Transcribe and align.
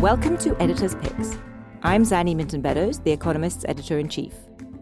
Welcome 0.00 0.36
to 0.38 0.56
Editor's 0.60 0.94
Picks. 0.96 1.38
I'm 1.82 2.02
Zanny 2.02 2.34
Minton 2.34 2.60
Beddoes, 2.60 2.98
The 3.00 3.12
Economist's 3.12 3.64
editor 3.68 3.98
in 3.98 4.08
chief. 4.08 4.34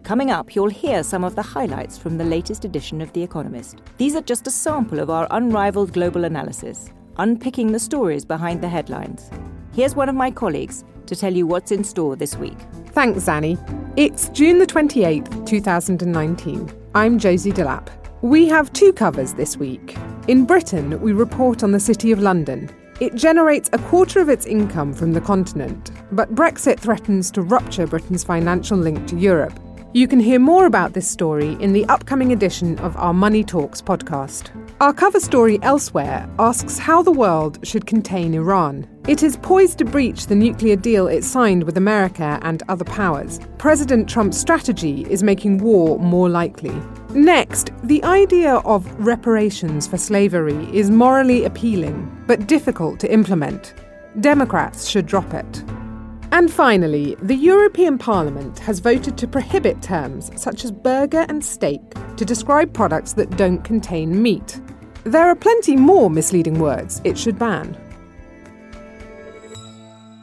Coming 0.02 0.30
up, 0.30 0.54
you'll 0.54 0.68
hear 0.68 1.02
some 1.02 1.24
of 1.24 1.36
the 1.36 1.42
highlights 1.42 1.98
from 1.98 2.18
the 2.18 2.24
latest 2.24 2.64
edition 2.64 3.00
of 3.00 3.12
The 3.12 3.22
Economist. 3.22 3.82
These 3.98 4.16
are 4.16 4.22
just 4.22 4.46
a 4.46 4.50
sample 4.50 4.98
of 4.98 5.10
our 5.10 5.28
unrivaled 5.30 5.92
global 5.92 6.24
analysis, 6.24 6.90
unpicking 7.18 7.72
the 7.72 7.78
stories 7.78 8.24
behind 8.24 8.62
the 8.62 8.68
headlines. 8.68 9.30
Here's 9.72 9.94
one 9.94 10.08
of 10.08 10.14
my 10.14 10.30
colleagues 10.30 10.84
to 11.06 11.14
tell 11.14 11.34
you 11.34 11.46
what's 11.46 11.70
in 11.70 11.84
store 11.84 12.16
this 12.16 12.36
week. 12.36 12.58
Thanks, 12.86 13.24
Zanny. 13.24 13.58
It's 13.96 14.28
June 14.30 14.58
the 14.58 14.66
28th, 14.66 15.46
2019. 15.46 16.72
I'm 16.94 17.18
Josie 17.18 17.52
Delap. 17.52 17.99
We 18.22 18.48
have 18.48 18.72
two 18.72 18.92
covers 18.92 19.34
this 19.34 19.56
week. 19.56 19.96
In 20.28 20.44
Britain, 20.44 21.00
we 21.00 21.12
report 21.12 21.62
on 21.62 21.72
the 21.72 21.80
City 21.80 22.12
of 22.12 22.20
London, 22.20 22.70
it 23.00 23.14
generates 23.14 23.70
a 23.72 23.78
quarter 23.78 24.20
of 24.20 24.28
its 24.28 24.44
income 24.44 24.92
from 24.92 25.14
the 25.14 25.22
continent, 25.22 25.90
but 26.12 26.34
Brexit 26.34 26.78
threatens 26.78 27.30
to 27.30 27.40
rupture 27.40 27.86
Britain's 27.86 28.22
financial 28.22 28.76
link 28.76 29.06
to 29.08 29.16
Europe. 29.16 29.58
You 29.94 30.06
can 30.06 30.20
hear 30.20 30.38
more 30.38 30.66
about 30.66 30.92
this 30.92 31.08
story 31.08 31.56
in 31.60 31.72
the 31.72 31.86
upcoming 31.86 32.30
edition 32.30 32.78
of 32.80 32.94
our 32.98 33.14
Money 33.14 33.42
Talks 33.42 33.80
podcast. 33.80 34.50
Our 34.82 34.92
cover 34.92 35.18
story 35.18 35.58
elsewhere 35.62 36.28
asks 36.38 36.76
how 36.76 37.02
the 37.02 37.10
world 37.10 37.66
should 37.66 37.86
contain 37.86 38.34
Iran. 38.34 38.86
It 39.08 39.22
is 39.22 39.38
poised 39.38 39.78
to 39.78 39.86
breach 39.86 40.26
the 40.26 40.36
nuclear 40.36 40.76
deal 40.76 41.08
it 41.08 41.24
signed 41.24 41.64
with 41.64 41.78
America 41.78 42.38
and 42.42 42.62
other 42.68 42.84
powers. 42.84 43.40
President 43.56 44.10
Trump's 44.10 44.36
strategy 44.36 45.06
is 45.08 45.22
making 45.22 45.56
war 45.56 45.98
more 45.98 46.28
likely. 46.28 46.74
Next, 47.14 47.70
the 47.82 48.04
idea 48.04 48.54
of 48.58 48.86
reparations 49.04 49.88
for 49.88 49.98
slavery 49.98 50.68
is 50.72 50.90
morally 50.90 51.44
appealing, 51.44 52.08
but 52.28 52.46
difficult 52.46 53.00
to 53.00 53.12
implement. 53.12 53.74
Democrats 54.20 54.88
should 54.88 55.06
drop 55.06 55.34
it. 55.34 55.64
And 56.30 56.52
finally, 56.52 57.16
the 57.20 57.34
European 57.34 57.98
Parliament 57.98 58.60
has 58.60 58.78
voted 58.78 59.18
to 59.18 59.26
prohibit 59.26 59.82
terms 59.82 60.30
such 60.40 60.64
as 60.64 60.70
burger 60.70 61.26
and 61.28 61.44
steak 61.44 61.80
to 62.16 62.24
describe 62.24 62.72
products 62.72 63.12
that 63.14 63.36
don't 63.36 63.64
contain 63.64 64.22
meat. 64.22 64.60
There 65.02 65.28
are 65.28 65.34
plenty 65.34 65.74
more 65.74 66.10
misleading 66.10 66.60
words 66.60 67.00
it 67.02 67.18
should 67.18 67.40
ban. 67.40 67.76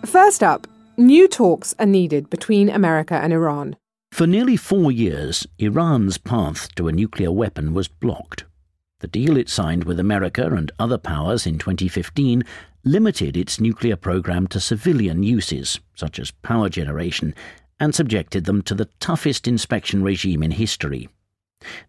First 0.06 0.42
up, 0.42 0.68
new 0.96 1.28
talks 1.28 1.76
are 1.80 1.86
needed 1.86 2.30
between 2.30 2.70
America 2.70 3.16
and 3.16 3.34
Iran. 3.34 3.76
For 4.18 4.26
nearly 4.26 4.58
four 4.58 4.92
years, 4.92 5.46
Iran's 5.60 6.18
path 6.18 6.74
to 6.74 6.88
a 6.88 6.92
nuclear 6.92 7.32
weapon 7.32 7.76
was 7.76 7.88
blocked. 7.88 8.46
The 9.00 9.08
deal 9.08 9.38
it 9.38 9.48
signed 9.48 9.84
with 9.84 10.00
America 10.00 10.48
and 10.48 10.72
other 10.80 10.98
powers 10.98 11.46
in 11.46 11.60
2015 11.60 12.44
limited 12.84 13.38
its 13.38 13.62
nuclear 13.62 13.96
program 13.96 14.48
to 14.48 14.60
civilian 14.60 15.22
uses, 15.22 15.80
such 15.94 16.18
as 16.18 16.32
power 16.32 16.68
generation, 16.68 17.36
and 17.80 17.94
subjected 17.94 18.46
them 18.46 18.64
to 18.64 18.74
the 18.74 18.90
toughest 19.00 19.48
inspection 19.48 20.02
regime 20.02 20.42
in 20.42 20.50
history. 20.50 21.10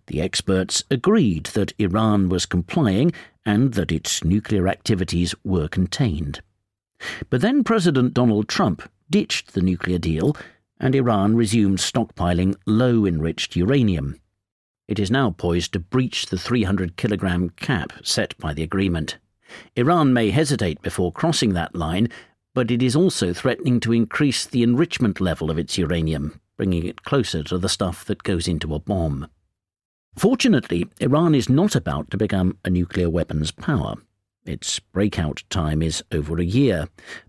The 0.09 0.21
experts 0.21 0.85
agreed 0.91 1.47
that 1.55 1.73
Iran 1.79 2.29
was 2.29 2.45
complying 2.45 3.11
and 3.47 3.73
that 3.73 3.91
its 3.91 4.23
nuclear 4.23 4.69
activities 4.69 5.35
were 5.45 5.67
contained. 5.67 6.43
But 7.31 7.41
then 7.41 7.65
President 7.65 8.13
Donald 8.13 8.49
Trump 8.49 8.83
ditched 9.09 9.55
the 9.55 9.63
nuclear 9.63 9.99
deal, 9.99 10.37
and 10.81 10.95
Iran 10.95 11.37
resumed 11.37 11.79
stockpiling 11.79 12.55
low 12.67 13.05
enriched 13.05 13.57
uranium. 13.57 14.21
It 14.87 14.99
is 14.99 15.11
now 15.11 15.31
poised 15.31 15.73
to 15.75 15.79
breach 15.79 16.27
the 16.27 16.39
300 16.39 16.97
kilogram 16.97 17.51
cap 17.51 17.93
set 18.03 18.37
by 18.39 18.55
the 18.55 18.63
agreement. 18.63 19.19
Iran 19.77 20.13
may 20.13 20.31
hesitate 20.31 20.81
before 20.83 21.13
crossing 21.13 21.53
that 21.55 21.75
line, 21.75 22.09
but 22.55 22.71
it 22.71 22.83
is 22.83 22.97
also 22.97 23.33
threatening 23.33 23.81
to 23.81 23.93
increase 23.93 24.47
the 24.47 24.63
enrichment 24.63 25.21
level 25.21 25.51
of 25.51 25.59
its 25.59 25.77
uranium, 25.79 26.41
bringing 26.57 26.87
it 26.87 27.05
closer 27.05 27.43
to 27.45 27.59
the 27.59 27.69
stuff 27.69 28.05
that 28.07 28.23
goes 28.23 28.49
into 28.49 28.75
a 28.75 28.79
bomb. 28.79 29.29
Fortunately, 30.17 30.89
Iran 31.01 31.35
is 31.35 31.49
not 31.49 31.77
about 31.77 32.11
to 32.11 32.17
become 32.17 32.59
a 32.65 32.71
nuclear 32.71 33.09
weapons 33.09 33.51
power. 33.51 33.95
Its 34.45 34.81
breakout 34.81 35.45
time 35.51 35.83
is 35.83 36.03
over 36.11 36.39
a 36.39 36.45
year, 36.45 36.89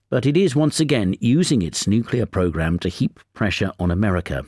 but 0.10 0.26
it 0.26 0.36
is 0.36 0.56
once 0.56 0.80
again 0.80 1.16
using 1.20 1.62
its 1.62 1.88
nuclear 1.88 2.26
program 2.26 2.80
to 2.80 2.90
heap 2.90 3.20
pressure 3.34 3.72
on 3.80 3.92
America. 3.92 4.46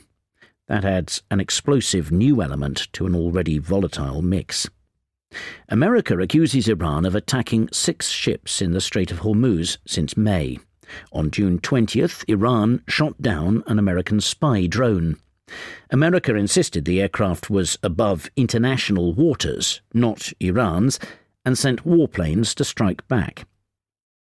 That 0.68 0.84
adds 0.84 1.22
an 1.30 1.40
explosive 1.40 2.10
new 2.10 2.42
element 2.42 2.88
to 2.94 3.06
an 3.06 3.14
already 3.14 3.58
volatile 3.58 4.22
mix. 4.22 4.68
America 5.68 6.18
accuses 6.18 6.68
Iran 6.68 7.04
of 7.04 7.14
attacking 7.14 7.68
six 7.72 8.08
ships 8.08 8.60
in 8.60 8.72
the 8.72 8.80
Strait 8.80 9.10
of 9.10 9.20
Hormuz 9.20 9.78
since 9.86 10.16
May. 10.16 10.58
On 11.12 11.30
June 11.30 11.58
20th, 11.58 12.24
Iran 12.28 12.82
shot 12.86 13.20
down 13.22 13.62
an 13.66 13.78
American 13.78 14.20
spy 14.20 14.66
drone. 14.66 15.16
America 15.90 16.34
insisted 16.34 16.84
the 16.84 17.00
aircraft 17.00 17.50
was 17.50 17.78
above 17.82 18.30
international 18.36 19.14
waters, 19.14 19.80
not 19.94 20.32
Iran's, 20.40 20.98
and 21.44 21.58
sent 21.58 21.84
warplanes 21.84 22.54
to 22.54 22.64
strike 22.64 23.06
back. 23.08 23.46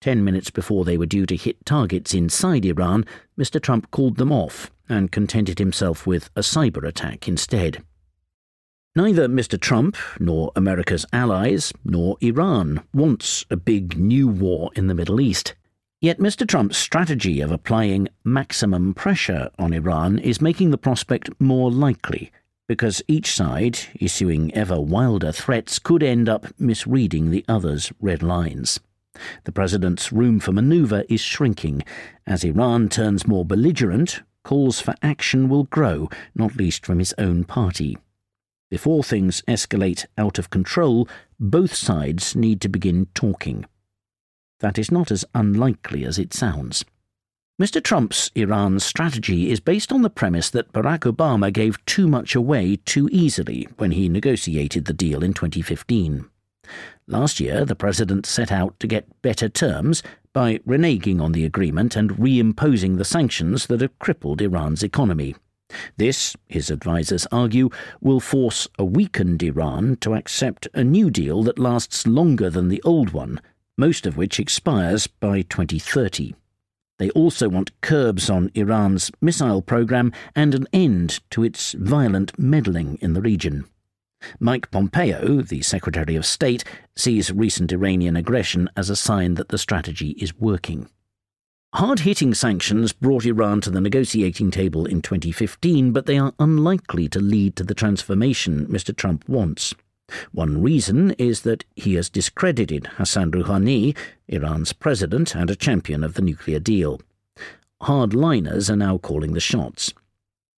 Ten 0.01 0.23
minutes 0.23 0.49
before 0.49 0.85
they 0.85 0.97
were 0.97 1.05
due 1.05 1.25
to 1.25 1.35
hit 1.35 1.65
targets 1.65 2.13
inside 2.13 2.63
Iran, 2.63 3.05
Mr. 3.37 3.61
Trump 3.61 3.91
called 3.91 4.15
them 4.15 4.31
off 4.31 4.71
and 4.87 5.11
contented 5.11 5.59
himself 5.59 6.07
with 6.07 6.29
a 6.37 6.41
cyber 6.41 6.87
attack 6.87 7.27
instead. 7.27 7.83
Neither 8.95 9.27
Mr. 9.27 9.59
Trump, 9.59 9.97
nor 10.17 10.53
America's 10.55 11.05
allies, 11.11 11.73
nor 11.83 12.15
Iran 12.21 12.81
wants 12.93 13.45
a 13.49 13.57
big 13.57 13.97
new 13.97 14.27
war 14.29 14.71
in 14.73 14.87
the 14.87 14.95
Middle 14.95 15.19
East. 15.19 15.53
Yet 15.99 16.19
Mr. 16.19 16.47
Trump's 16.47 16.77
strategy 16.77 17.41
of 17.41 17.51
applying 17.51 18.07
maximum 18.23 18.93
pressure 18.93 19.49
on 19.59 19.73
Iran 19.73 20.17
is 20.17 20.39
making 20.39 20.71
the 20.71 20.77
prospect 20.77 21.29
more 21.41 21.69
likely, 21.69 22.31
because 22.69 23.03
each 23.09 23.33
side, 23.33 23.79
issuing 23.99 24.53
ever 24.55 24.79
wilder 24.79 25.33
threats, 25.33 25.77
could 25.77 26.03
end 26.03 26.29
up 26.29 26.47
misreading 26.57 27.31
the 27.31 27.43
other's 27.49 27.91
red 27.99 28.23
lines. 28.23 28.79
The 29.43 29.51
president's 29.51 30.11
room 30.11 30.39
for 30.39 30.51
maneuver 30.51 31.03
is 31.09 31.21
shrinking. 31.21 31.83
As 32.25 32.43
Iran 32.43 32.89
turns 32.89 33.27
more 33.27 33.45
belligerent, 33.45 34.21
calls 34.43 34.79
for 34.79 34.95
action 35.01 35.49
will 35.49 35.65
grow, 35.65 36.09
not 36.35 36.55
least 36.55 36.85
from 36.85 36.99
his 36.99 37.13
own 37.17 37.43
party. 37.43 37.97
Before 38.69 39.03
things 39.03 39.41
escalate 39.47 40.05
out 40.17 40.37
of 40.37 40.49
control, 40.49 41.07
both 41.39 41.73
sides 41.73 42.35
need 42.35 42.61
to 42.61 42.69
begin 42.69 43.07
talking. 43.13 43.65
That 44.59 44.77
is 44.77 44.91
not 44.91 45.11
as 45.11 45.25
unlikely 45.33 46.05
as 46.05 46.19
it 46.19 46.33
sounds. 46.33 46.85
Mr. 47.59 47.83
Trump's 47.83 48.31
Iran 48.35 48.79
strategy 48.79 49.51
is 49.51 49.59
based 49.59 49.91
on 49.91 50.01
the 50.01 50.09
premise 50.09 50.49
that 50.49 50.71
Barack 50.71 50.99
Obama 50.99 51.51
gave 51.51 51.83
too 51.85 52.07
much 52.07 52.33
away 52.33 52.77
too 52.85 53.09
easily 53.11 53.67
when 53.77 53.91
he 53.91 54.07
negotiated 54.07 54.85
the 54.85 54.93
deal 54.93 55.23
in 55.23 55.33
2015. 55.33 56.25
Last 57.07 57.39
year, 57.39 57.65
the 57.65 57.75
president 57.75 58.25
set 58.25 58.51
out 58.51 58.79
to 58.79 58.87
get 58.87 59.21
better 59.21 59.49
terms 59.49 60.03
by 60.33 60.59
reneging 60.59 61.21
on 61.21 61.31
the 61.31 61.45
agreement 61.45 61.95
and 61.95 62.11
reimposing 62.11 62.97
the 62.97 63.05
sanctions 63.05 63.67
that 63.67 63.81
have 63.81 63.97
crippled 63.99 64.41
Iran's 64.41 64.83
economy. 64.83 65.35
This, 65.97 66.35
his 66.47 66.71
advisers 66.71 67.27
argue, 67.31 67.69
will 68.01 68.19
force 68.19 68.67
a 68.77 68.85
weakened 68.85 69.43
Iran 69.43 69.97
to 70.01 70.15
accept 70.15 70.67
a 70.73 70.83
new 70.83 71.09
deal 71.09 71.43
that 71.43 71.59
lasts 71.59 72.07
longer 72.07 72.49
than 72.49 72.69
the 72.69 72.81
old 72.83 73.11
one, 73.11 73.39
most 73.77 74.05
of 74.05 74.17
which 74.17 74.39
expires 74.39 75.07
by 75.07 75.41
2030. 75.43 76.33
They 76.97 77.09
also 77.11 77.47
want 77.47 77.79
curbs 77.81 78.29
on 78.29 78.51
Iran's 78.53 79.09
missile 79.21 79.61
program 79.61 80.11
and 80.35 80.53
an 80.53 80.67
end 80.73 81.21
to 81.31 81.43
its 81.43 81.73
violent 81.73 82.37
meddling 82.37 82.97
in 83.01 83.13
the 83.13 83.21
region. 83.21 83.65
Mike 84.39 84.71
Pompeo, 84.71 85.41
the 85.41 85.61
Secretary 85.61 86.15
of 86.15 86.25
State, 86.25 86.63
sees 86.95 87.31
recent 87.31 87.71
Iranian 87.71 88.15
aggression 88.15 88.69
as 88.75 88.89
a 88.89 88.95
sign 88.95 89.35
that 89.35 89.49
the 89.49 89.57
strategy 89.57 90.11
is 90.11 90.37
working. 90.37 90.89
Hard 91.73 91.99
hitting 91.99 92.33
sanctions 92.33 92.93
brought 92.93 93.25
Iran 93.25 93.61
to 93.61 93.69
the 93.69 93.79
negotiating 93.79 94.49
table 94.49 94.85
in 94.85 95.01
2015, 95.03 95.91
but 95.91 96.07
they 96.07 96.17
are 96.17 96.33
unlikely 96.39 97.07
to 97.09 97.19
lead 97.19 97.55
to 97.57 97.63
the 97.63 97.75
transformation 97.75 98.65
Mr. 98.65 98.95
Trump 98.95 99.27
wants. 99.29 99.75
One 100.31 100.61
reason 100.61 101.11
is 101.19 101.41
that 101.41 101.65
he 101.75 101.93
has 101.93 102.09
discredited 102.09 102.87
Hassan 102.97 103.31
Rouhani, 103.31 103.95
Iran's 104.27 104.73
president 104.73 105.35
and 105.35 105.51
a 105.51 105.55
champion 105.55 106.03
of 106.03 106.15
the 106.15 106.23
nuclear 106.23 106.59
deal. 106.59 107.01
Hardliners 107.83 108.69
are 108.71 108.75
now 108.75 108.97
calling 108.97 109.33
the 109.33 109.39
shots. 109.39 109.93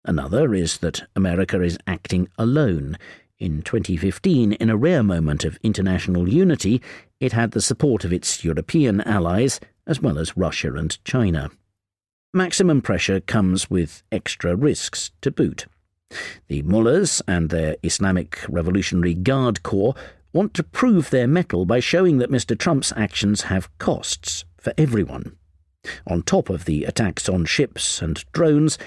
Another 0.05 0.53
is 0.53 0.77
that 0.77 1.07
America 1.15 1.61
is 1.61 1.77
acting 1.87 2.29
alone. 2.37 2.97
In 3.39 3.61
2015, 3.61 4.51
in 4.51 4.69
a 4.69 4.75
rare 4.75 5.01
moment 5.01 5.45
of 5.45 5.57
international 5.63 6.27
unity, 6.27 6.81
it 7.21 7.31
had 7.31 7.51
the 7.51 7.61
support 7.61 8.03
of 8.03 8.11
its 8.11 8.43
European 8.43 8.99
allies, 9.01 9.61
as 9.87 10.01
well 10.01 10.19
as 10.19 10.35
Russia 10.35 10.73
and 10.73 11.01
China. 11.05 11.49
Maximum 12.33 12.81
pressure 12.81 13.21
comes 13.21 13.69
with 13.69 14.03
extra 14.11 14.57
risks 14.57 15.11
to 15.21 15.31
boot. 15.31 15.67
The 16.49 16.63
mullahs 16.63 17.21
and 17.29 17.49
their 17.49 17.77
Islamic 17.81 18.39
Revolutionary 18.49 19.13
Guard 19.13 19.63
Corps 19.63 19.95
want 20.33 20.53
to 20.55 20.63
prove 20.63 21.09
their 21.09 21.27
mettle 21.27 21.65
by 21.65 21.79
showing 21.79 22.17
that 22.17 22.31
Mr. 22.31 22.59
Trump's 22.59 22.91
actions 22.97 23.43
have 23.43 23.75
costs 23.77 24.43
for 24.57 24.73
everyone. 24.77 25.37
On 26.05 26.23
top 26.23 26.49
of 26.49 26.65
the 26.65 26.83
attacks 26.83 27.29
on 27.29 27.45
ships 27.45 28.01
and 28.01 28.25
drones, 28.33 28.77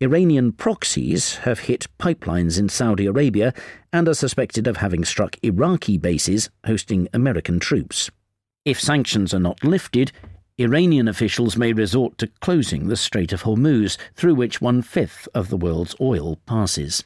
Iranian 0.00 0.52
proxies 0.52 1.38
have 1.38 1.58
hit 1.58 1.88
pipelines 1.98 2.56
in 2.56 2.68
Saudi 2.68 3.06
Arabia 3.06 3.52
and 3.92 4.06
are 4.06 4.14
suspected 4.14 4.68
of 4.68 4.76
having 4.76 5.04
struck 5.04 5.36
Iraqi 5.42 5.98
bases 5.98 6.50
hosting 6.64 7.08
American 7.12 7.58
troops. 7.58 8.08
If 8.64 8.80
sanctions 8.80 9.34
are 9.34 9.40
not 9.40 9.64
lifted, 9.64 10.12
Iranian 10.56 11.08
officials 11.08 11.56
may 11.56 11.72
resort 11.72 12.16
to 12.18 12.28
closing 12.40 12.86
the 12.86 12.96
Strait 12.96 13.32
of 13.32 13.42
Hormuz, 13.42 13.98
through 14.14 14.36
which 14.36 14.60
one 14.60 14.82
fifth 14.82 15.28
of 15.34 15.48
the 15.48 15.56
world's 15.56 15.96
oil 16.00 16.36
passes. 16.46 17.02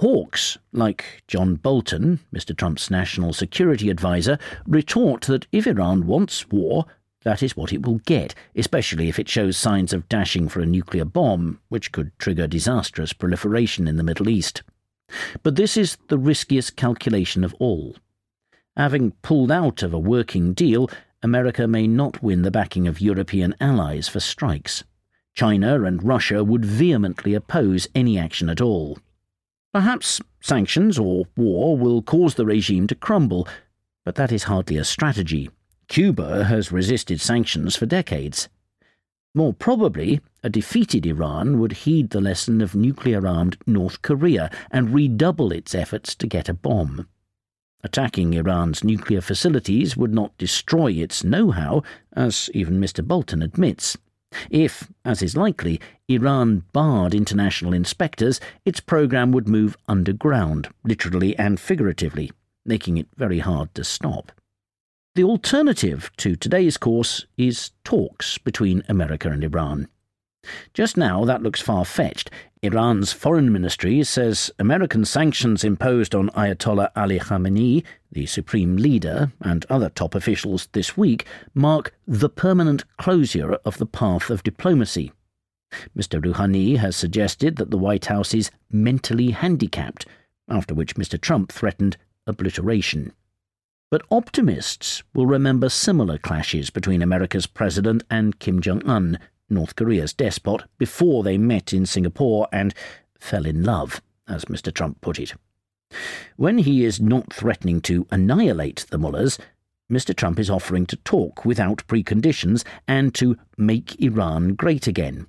Hawks, 0.00 0.56
like 0.72 1.22
John 1.28 1.56
Bolton, 1.56 2.20
Mr. 2.34 2.56
Trump's 2.56 2.90
national 2.90 3.34
security 3.34 3.90
adviser, 3.90 4.38
retort 4.66 5.22
that 5.22 5.46
if 5.52 5.66
Iran 5.66 6.06
wants 6.06 6.48
war, 6.48 6.86
that 7.24 7.42
is 7.42 7.56
what 7.56 7.72
it 7.72 7.84
will 7.84 7.98
get, 8.06 8.34
especially 8.54 9.08
if 9.08 9.18
it 9.18 9.28
shows 9.28 9.56
signs 9.56 9.92
of 9.92 10.08
dashing 10.08 10.48
for 10.48 10.60
a 10.60 10.66
nuclear 10.66 11.04
bomb, 11.04 11.58
which 11.68 11.90
could 11.90 12.16
trigger 12.18 12.46
disastrous 12.46 13.12
proliferation 13.12 13.88
in 13.88 13.96
the 13.96 14.02
Middle 14.02 14.28
East. 14.28 14.62
But 15.42 15.56
this 15.56 15.76
is 15.76 15.98
the 16.08 16.18
riskiest 16.18 16.76
calculation 16.76 17.42
of 17.42 17.54
all. 17.58 17.96
Having 18.76 19.12
pulled 19.22 19.50
out 19.50 19.82
of 19.82 19.92
a 19.92 19.98
working 19.98 20.52
deal, 20.52 20.90
America 21.22 21.66
may 21.66 21.86
not 21.86 22.22
win 22.22 22.42
the 22.42 22.50
backing 22.50 22.86
of 22.86 23.00
European 23.00 23.54
allies 23.60 24.08
for 24.08 24.20
strikes. 24.20 24.84
China 25.34 25.82
and 25.84 26.02
Russia 26.02 26.44
would 26.44 26.64
vehemently 26.64 27.34
oppose 27.34 27.88
any 27.94 28.18
action 28.18 28.48
at 28.50 28.60
all. 28.60 28.98
Perhaps 29.72 30.20
sanctions 30.40 30.98
or 30.98 31.24
war 31.36 31.76
will 31.76 32.02
cause 32.02 32.34
the 32.34 32.46
regime 32.46 32.86
to 32.86 32.94
crumble, 32.94 33.48
but 34.04 34.14
that 34.16 34.30
is 34.30 34.44
hardly 34.44 34.76
a 34.76 34.84
strategy. 34.84 35.50
Cuba 35.88 36.44
has 36.44 36.72
resisted 36.72 37.20
sanctions 37.20 37.76
for 37.76 37.86
decades. 37.86 38.48
More 39.34 39.52
probably, 39.52 40.20
a 40.42 40.48
defeated 40.48 41.04
Iran 41.06 41.58
would 41.58 41.72
heed 41.72 42.10
the 42.10 42.20
lesson 42.20 42.60
of 42.60 42.74
nuclear 42.74 43.26
armed 43.26 43.56
North 43.66 44.00
Korea 44.02 44.50
and 44.70 44.94
redouble 44.94 45.50
its 45.50 45.74
efforts 45.74 46.14
to 46.16 46.26
get 46.26 46.48
a 46.48 46.54
bomb. 46.54 47.08
Attacking 47.82 48.32
Iran's 48.32 48.84
nuclear 48.84 49.20
facilities 49.20 49.96
would 49.96 50.14
not 50.14 50.38
destroy 50.38 50.92
its 50.92 51.24
know 51.24 51.50
how, 51.50 51.82
as 52.12 52.48
even 52.54 52.80
Mr. 52.80 53.04
Bolton 53.04 53.42
admits. 53.42 53.98
If, 54.50 54.90
as 55.04 55.22
is 55.22 55.36
likely, 55.36 55.80
Iran 56.08 56.64
barred 56.72 57.14
international 57.14 57.72
inspectors, 57.72 58.40
its 58.64 58.80
program 58.80 59.32
would 59.32 59.48
move 59.48 59.76
underground, 59.86 60.68
literally 60.84 61.36
and 61.36 61.60
figuratively, 61.60 62.32
making 62.64 62.96
it 62.96 63.08
very 63.16 63.40
hard 63.40 63.74
to 63.74 63.84
stop. 63.84 64.32
The 65.16 65.22
alternative 65.22 66.10
to 66.16 66.34
today's 66.34 66.76
course 66.76 67.24
is 67.36 67.70
talks 67.84 68.36
between 68.36 68.82
America 68.88 69.30
and 69.30 69.44
Iran. 69.44 69.86
Just 70.72 70.96
now, 70.96 71.24
that 71.24 71.40
looks 71.40 71.60
far 71.60 71.84
fetched. 71.84 72.32
Iran's 72.62 73.12
foreign 73.12 73.52
ministry 73.52 74.02
says 74.02 74.50
American 74.58 75.04
sanctions 75.04 75.62
imposed 75.62 76.16
on 76.16 76.30
Ayatollah 76.30 76.90
Ali 76.96 77.20
Khamenei, 77.20 77.84
the 78.10 78.26
supreme 78.26 78.76
leader, 78.76 79.30
and 79.40 79.64
other 79.70 79.88
top 79.88 80.16
officials 80.16 80.66
this 80.72 80.96
week 80.96 81.24
mark 81.54 81.94
the 82.08 82.28
permanent 82.28 82.82
closure 82.96 83.52
of 83.64 83.78
the 83.78 83.86
path 83.86 84.30
of 84.30 84.42
diplomacy. 84.42 85.12
Mr. 85.96 86.20
Rouhani 86.20 86.78
has 86.78 86.96
suggested 86.96 87.54
that 87.54 87.70
the 87.70 87.78
White 87.78 88.06
House 88.06 88.34
is 88.34 88.50
mentally 88.68 89.30
handicapped, 89.30 90.06
after 90.48 90.74
which 90.74 90.96
Mr. 90.96 91.20
Trump 91.20 91.52
threatened 91.52 91.96
obliteration. 92.26 93.12
But 93.94 94.02
optimists 94.10 95.04
will 95.14 95.28
remember 95.28 95.68
similar 95.68 96.18
clashes 96.18 96.68
between 96.68 97.00
America's 97.00 97.46
president 97.46 98.02
and 98.10 98.36
Kim 98.40 98.60
Jong 98.60 98.82
un 98.84 99.20
North 99.48 99.76
Korea's 99.76 100.12
despot, 100.12 100.64
before 100.78 101.22
they 101.22 101.38
met 101.38 101.72
in 101.72 101.86
Singapore 101.86 102.48
and 102.50 102.74
fell 103.20 103.46
in 103.46 103.62
love, 103.62 104.02
as 104.26 104.46
Mr. 104.46 104.74
Trump 104.74 105.00
put 105.00 105.20
it. 105.20 105.34
When 106.34 106.58
he 106.58 106.84
is 106.84 107.00
not 107.00 107.32
threatening 107.32 107.80
to 107.82 108.08
annihilate 108.10 108.84
the 108.90 108.98
mullahs, 108.98 109.38
Mr. 109.88 110.12
Trump 110.12 110.40
is 110.40 110.50
offering 110.50 110.86
to 110.86 110.96
talk 110.96 111.44
without 111.44 111.86
preconditions 111.86 112.64
and 112.88 113.14
to 113.14 113.38
make 113.56 114.02
Iran 114.02 114.56
great 114.56 114.88
again. 114.88 115.28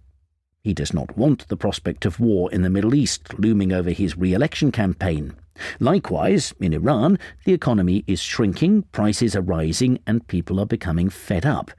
He 0.64 0.74
does 0.74 0.92
not 0.92 1.16
want 1.16 1.48
the 1.50 1.56
prospect 1.56 2.04
of 2.04 2.20
war 2.20 2.52
in 2.52 2.64
the 2.64 2.72
Middle 2.72 2.96
East 2.96 3.38
looming 3.38 3.72
over 3.72 3.92
his 3.92 4.18
re 4.18 4.34
election 4.34 4.72
campaign. 4.72 5.36
Likewise, 5.80 6.54
in 6.60 6.74
Iran, 6.74 7.18
the 7.46 7.54
economy 7.54 8.04
is 8.08 8.20
shrinking, 8.20 8.84
prices 8.92 9.36
are 9.36 9.42
rising, 9.42 10.00
and 10.06 10.28
people 10.28 10.60
are 10.60 10.66
becoming 10.66 11.10
fed 11.10 11.46
up. 11.46 11.72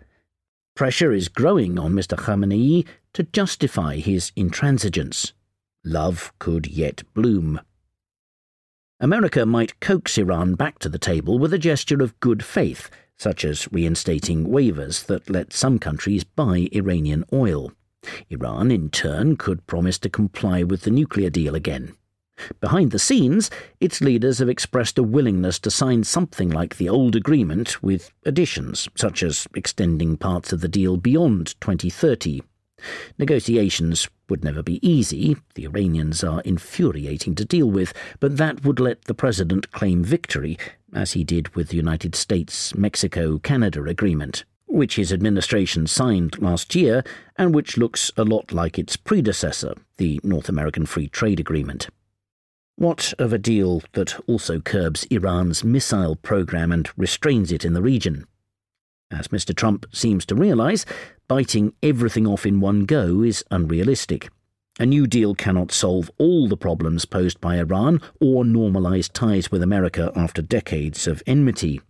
Pressure 0.74 1.12
is 1.12 1.28
growing 1.28 1.78
on 1.78 1.92
Mr. 1.92 2.16
Khamenei 2.18 2.86
to 3.14 3.22
justify 3.22 3.96
his 3.96 4.30
intransigence. 4.36 5.32
Love 5.84 6.32
could 6.38 6.66
yet 6.66 7.02
bloom. 7.14 7.60
America 9.00 9.44
might 9.44 9.78
coax 9.80 10.18
Iran 10.18 10.54
back 10.54 10.78
to 10.80 10.88
the 10.88 10.98
table 10.98 11.38
with 11.38 11.52
a 11.52 11.58
gesture 11.58 12.02
of 12.02 12.18
good 12.20 12.44
faith, 12.44 12.90
such 13.18 13.44
as 13.44 13.70
reinstating 13.72 14.46
waivers 14.46 15.06
that 15.06 15.30
let 15.30 15.52
some 15.52 15.78
countries 15.78 16.24
buy 16.24 16.68
Iranian 16.72 17.24
oil. 17.32 17.72
Iran, 18.30 18.70
in 18.70 18.90
turn, 18.90 19.36
could 19.36 19.66
promise 19.66 19.98
to 19.98 20.08
comply 20.08 20.62
with 20.62 20.82
the 20.82 20.90
nuclear 20.90 21.30
deal 21.30 21.54
again. 21.54 21.94
Behind 22.60 22.90
the 22.90 22.98
scenes, 22.98 23.50
its 23.80 24.00
leaders 24.00 24.38
have 24.38 24.48
expressed 24.48 24.98
a 24.98 25.02
willingness 25.02 25.58
to 25.60 25.70
sign 25.70 26.04
something 26.04 26.50
like 26.50 26.76
the 26.76 26.88
old 26.88 27.16
agreement 27.16 27.82
with 27.82 28.12
additions, 28.24 28.88
such 28.94 29.22
as 29.22 29.46
extending 29.54 30.16
parts 30.16 30.52
of 30.52 30.60
the 30.60 30.68
deal 30.68 30.96
beyond 30.96 31.54
2030. 31.60 32.42
Negotiations 33.18 34.08
would 34.28 34.44
never 34.44 34.62
be 34.62 34.86
easy, 34.86 35.36
the 35.54 35.64
Iranians 35.64 36.22
are 36.22 36.42
infuriating 36.42 37.34
to 37.34 37.44
deal 37.44 37.70
with, 37.70 37.94
but 38.20 38.36
that 38.36 38.64
would 38.64 38.80
let 38.80 39.04
the 39.04 39.14
president 39.14 39.72
claim 39.72 40.04
victory, 40.04 40.58
as 40.92 41.12
he 41.12 41.24
did 41.24 41.54
with 41.54 41.68
the 41.68 41.76
United 41.76 42.14
States 42.14 42.74
Mexico 42.74 43.38
Canada 43.38 43.82
agreement, 43.84 44.44
which 44.66 44.96
his 44.96 45.12
administration 45.12 45.86
signed 45.86 46.40
last 46.40 46.74
year 46.74 47.02
and 47.36 47.54
which 47.54 47.78
looks 47.78 48.10
a 48.16 48.24
lot 48.24 48.52
like 48.52 48.78
its 48.78 48.96
predecessor, 48.96 49.74
the 49.96 50.20
North 50.22 50.48
American 50.48 50.84
Free 50.84 51.08
Trade 51.08 51.40
Agreement. 51.40 51.88
What 52.78 53.14
of 53.18 53.32
a 53.32 53.38
deal 53.38 53.82
that 53.94 54.20
also 54.26 54.60
curbs 54.60 55.04
Iran's 55.04 55.64
missile 55.64 56.14
program 56.14 56.70
and 56.70 56.86
restrains 56.94 57.50
it 57.50 57.64
in 57.64 57.72
the 57.72 57.80
region? 57.80 58.26
As 59.10 59.28
Mr. 59.28 59.56
Trump 59.56 59.86
seems 59.94 60.26
to 60.26 60.34
realise, 60.34 60.84
biting 61.26 61.72
everything 61.82 62.26
off 62.26 62.44
in 62.44 62.60
one 62.60 62.84
go 62.84 63.22
is 63.22 63.42
unrealistic. 63.50 64.28
A 64.78 64.84
new 64.84 65.06
deal 65.06 65.34
cannot 65.34 65.72
solve 65.72 66.10
all 66.18 66.48
the 66.48 66.56
problems 66.58 67.06
posed 67.06 67.40
by 67.40 67.56
Iran 67.56 68.02
or 68.20 68.44
normalise 68.44 69.10
ties 69.10 69.50
with 69.50 69.62
America 69.62 70.12
after 70.14 70.42
decades 70.42 71.06
of 71.06 71.22
enmity. 71.26 71.80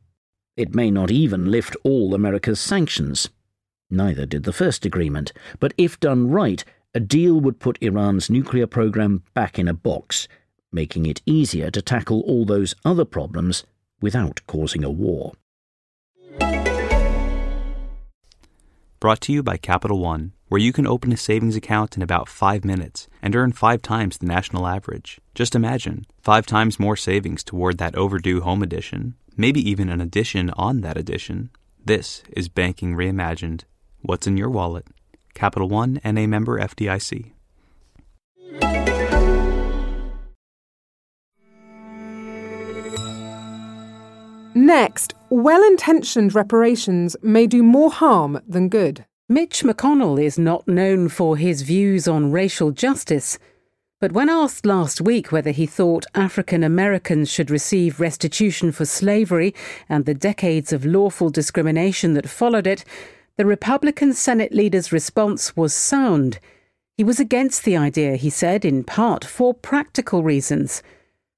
It 0.57 0.73
may 0.73 0.93
not 0.93 1.11
even 1.11 1.51
lift 1.51 1.77
all 1.83 2.15
America's 2.15 2.61
sanctions. 2.61 3.29
Neither 3.91 4.25
did 4.25 4.45
the 4.45 4.53
first 4.53 4.87
agreement, 4.87 5.33
but 5.59 5.75
if 5.77 5.99
done 5.99 6.31
right, 6.31 6.65
a 6.95 7.01
deal 7.01 7.41
would 7.41 7.59
put 7.59 7.83
Iran's 7.83 8.31
nuclear 8.31 8.69
program 8.69 9.25
back 9.35 9.59
in 9.59 9.67
a 9.67 9.75
box 9.75 10.29
making 10.77 11.07
it 11.07 11.23
easier 11.25 11.71
to 11.71 11.81
tackle 11.81 12.21
all 12.21 12.45
those 12.45 12.75
other 12.85 13.07
problems 13.07 13.65
without 14.01 14.41
causing 14.47 14.85
a 14.85 14.91
war. 14.91 15.33
Brought 19.01 19.21
to 19.23 19.33
you 19.33 19.43
by 19.43 19.57
Capital 19.57 19.99
One, 19.99 20.33
where 20.49 20.61
you 20.61 20.73
can 20.73 20.87
open 20.87 21.13
a 21.13 21.17
savings 21.17 21.57
account 21.57 21.97
in 21.97 22.03
about 22.03 22.29
five 22.29 22.65
minutes 22.65 23.09
and 23.23 23.35
earn 23.35 23.53
five 23.53 23.81
times 23.83 24.19
the 24.19 24.27
national 24.27 24.67
average. 24.67 25.19
Just 25.35 25.55
imagine 25.55 26.07
five 26.23 26.45
times 26.47 26.79
more 26.79 26.97
savings 26.97 27.43
toward 27.43 27.79
that 27.79 27.95
overdue 27.95 28.41
home 28.41 28.63
edition, 28.63 29.15
maybe 29.37 29.61
even 29.71 29.89
an 29.89 30.01
addition 30.01 30.51
on 30.51 30.83
that 30.83 30.97
addition. 30.97 31.51
This 31.85 32.23
is 32.31 32.49
Banking 32.49 32.95
Reimagined. 32.95 33.63
What's 34.03 34.27
in 34.27 34.37
your 34.37 34.51
wallet? 34.51 34.87
Capital 35.35 35.69
One 35.69 36.01
and 36.05 36.19
a 36.19 36.27
member 36.27 36.59
FDIC. 36.59 37.33
Next, 44.67 45.15
well 45.31 45.63
intentioned 45.63 46.35
reparations 46.35 47.15
may 47.23 47.47
do 47.47 47.63
more 47.63 47.89
harm 47.89 48.41
than 48.49 48.69
good. 48.69 49.07
Mitch 49.29 49.63
McConnell 49.63 50.21
is 50.21 50.41
not 50.41 50.67
known 50.67 51.09
for 51.09 51.37
his 51.37 51.63
views 51.63 52.09
on 52.09 52.33
racial 52.33 52.73
justice. 52.73 53.39
But 54.01 54.11
when 54.11 54.29
asked 54.29 54.67
last 54.67 55.01
week 55.01 55.31
whether 55.31 55.53
he 55.53 55.67
thought 55.67 56.05
African 56.17 56.65
Americans 56.65 57.31
should 57.31 57.49
receive 57.49 58.01
restitution 58.01 58.73
for 58.73 58.85
slavery 58.85 59.55
and 59.89 60.05
the 60.05 60.15
decades 60.15 60.73
of 60.73 60.85
lawful 60.85 61.31
discrimination 61.31 62.15
that 62.15 62.29
followed 62.29 62.67
it, 62.67 62.85
the 63.37 63.47
Republican 63.47 64.15
Senate 64.15 64.53
leader's 64.53 64.91
response 64.91 65.57
was 65.57 65.73
sound. 65.75 66.41
He 66.97 67.05
was 67.05 67.21
against 67.21 67.63
the 67.63 67.77
idea, 67.77 68.17
he 68.17 68.31
said, 68.31 68.65
in 68.65 68.83
part 68.83 69.25
for 69.25 69.55
practical 69.55 70.25
reasons. 70.25 70.83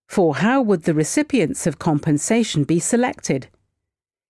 For 0.08 0.36
how 0.36 0.62
would 0.62 0.82
the 0.82 0.94
recipients 0.94 1.66
of 1.66 1.78
compensation 1.78 2.64
be 2.64 2.80
selected? 2.80 3.46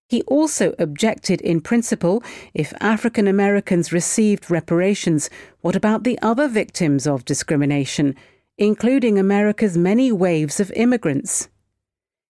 He 0.08 0.22
also 0.22 0.74
objected 0.78 1.40
in 1.40 1.60
principle 1.60 2.22
if 2.52 2.74
African 2.80 3.28
Americans 3.28 3.92
received 3.92 4.50
reparations, 4.50 5.30
what 5.60 5.76
about 5.76 6.02
the 6.02 6.18
other 6.20 6.48
victims 6.48 7.06
of 7.06 7.24
discrimination, 7.24 8.16
including 8.58 9.18
America's 9.18 9.78
many 9.78 10.10
waves 10.10 10.58
of 10.58 10.72
immigrants? 10.72 11.48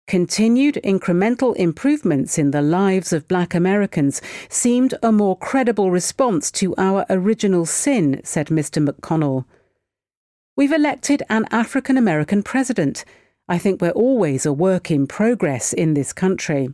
Continued 0.08 0.80
incremental 0.84 1.56
improvements 1.56 2.38
in 2.38 2.52
the 2.52 2.62
lives 2.62 3.12
of 3.12 3.28
black 3.28 3.54
Americans 3.54 4.22
seemed 4.50 4.94
a 5.04 5.12
more 5.12 5.38
credible 5.38 5.92
response 5.92 6.52
to 6.52 6.74
our 6.78 7.06
original 7.10 7.66
sin, 7.66 8.22
said 8.24 8.48
Mr. 8.48 8.86
McConnell. 8.86 9.46
We've 10.56 10.74
elected 10.74 11.24
an 11.30 11.46
African 11.52 11.98
American 11.98 12.44
president. 12.44 13.04
I 13.48 13.58
think 13.58 13.82
we're 13.82 13.92
always 13.92 14.46
a 14.46 14.54
work 14.54 14.90
in 14.90 15.06
progress 15.06 15.74
in 15.74 15.96
this 15.96 16.14
country. 16.14 16.70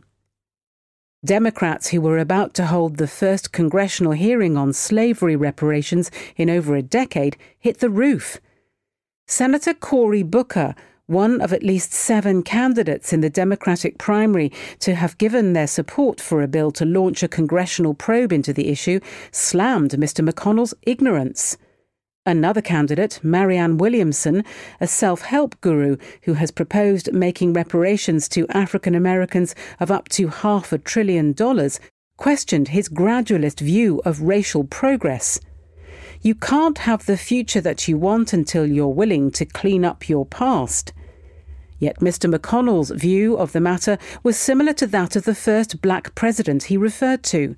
Democrats 1.24 1.88
who 1.88 2.00
were 2.00 2.18
about 2.18 2.54
to 2.54 2.66
hold 2.66 2.96
the 2.96 3.08
first 3.08 3.50
congressional 3.52 4.12
hearing 4.12 4.56
on 4.56 4.72
slavery 4.72 5.34
reparations 5.34 6.10
in 6.36 6.48
over 6.48 6.76
a 6.76 6.82
decade 6.82 7.36
hit 7.58 7.80
the 7.80 7.90
roof. 7.90 8.40
Senator 9.26 9.74
Cory 9.74 10.22
Booker, 10.22 10.76
one 11.06 11.40
of 11.40 11.52
at 11.52 11.64
least 11.64 11.92
seven 11.92 12.42
candidates 12.42 13.12
in 13.12 13.20
the 13.20 13.28
Democratic 13.28 13.98
primary 13.98 14.52
to 14.78 14.94
have 14.94 15.18
given 15.18 15.52
their 15.52 15.66
support 15.66 16.20
for 16.20 16.40
a 16.40 16.48
bill 16.48 16.70
to 16.70 16.84
launch 16.84 17.24
a 17.24 17.28
congressional 17.28 17.94
probe 17.94 18.32
into 18.32 18.52
the 18.52 18.68
issue, 18.68 19.00
slammed 19.32 19.90
Mr. 19.90 20.26
McConnell's 20.26 20.72
ignorance. 20.82 21.58
Another 22.30 22.62
candidate, 22.62 23.18
Marianne 23.24 23.76
Williamson, 23.76 24.44
a 24.80 24.86
self 24.86 25.22
help 25.22 25.60
guru 25.60 25.96
who 26.22 26.34
has 26.34 26.52
proposed 26.52 27.12
making 27.12 27.54
reparations 27.54 28.28
to 28.28 28.46
African 28.50 28.94
Americans 28.94 29.52
of 29.80 29.90
up 29.90 30.08
to 30.10 30.28
half 30.28 30.72
a 30.72 30.78
trillion 30.78 31.32
dollars, 31.32 31.80
questioned 32.16 32.68
his 32.68 32.88
gradualist 32.88 33.58
view 33.58 34.00
of 34.04 34.22
racial 34.22 34.62
progress. 34.62 35.40
You 36.22 36.36
can't 36.36 36.78
have 36.78 37.04
the 37.04 37.16
future 37.16 37.60
that 37.62 37.88
you 37.88 37.98
want 37.98 38.32
until 38.32 38.64
you're 38.64 38.86
willing 38.86 39.32
to 39.32 39.44
clean 39.44 39.84
up 39.84 40.08
your 40.08 40.24
past. 40.24 40.92
Yet 41.80 41.98
Mr. 41.98 42.32
McConnell's 42.32 42.92
view 42.92 43.36
of 43.36 43.50
the 43.50 43.60
matter 43.60 43.98
was 44.22 44.36
similar 44.36 44.72
to 44.74 44.86
that 44.86 45.16
of 45.16 45.24
the 45.24 45.34
first 45.34 45.82
black 45.82 46.14
president 46.14 46.62
he 46.64 46.76
referred 46.76 47.24
to. 47.24 47.56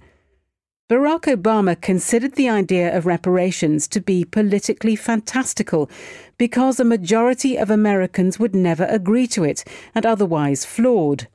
Barack 0.93 1.23
Obama 1.23 1.81
considered 1.81 2.35
the 2.35 2.51
idea 2.51 2.95
of 2.95 3.07
reparations 3.07 3.89
to 3.89 3.99
be 3.99 4.27
politically 4.27 4.95
fantastical 4.95 5.89
because 6.37 6.79
a 6.79 6.85
majority 6.85 7.57
of 7.57 7.71
Americans 7.71 8.39
would 8.39 8.55
never 8.55 8.85
agree 8.85 9.27
to 9.29 9.43
it 9.43 9.65
and 9.95 10.05
otherwise 10.05 10.67
flawed. 10.67 11.29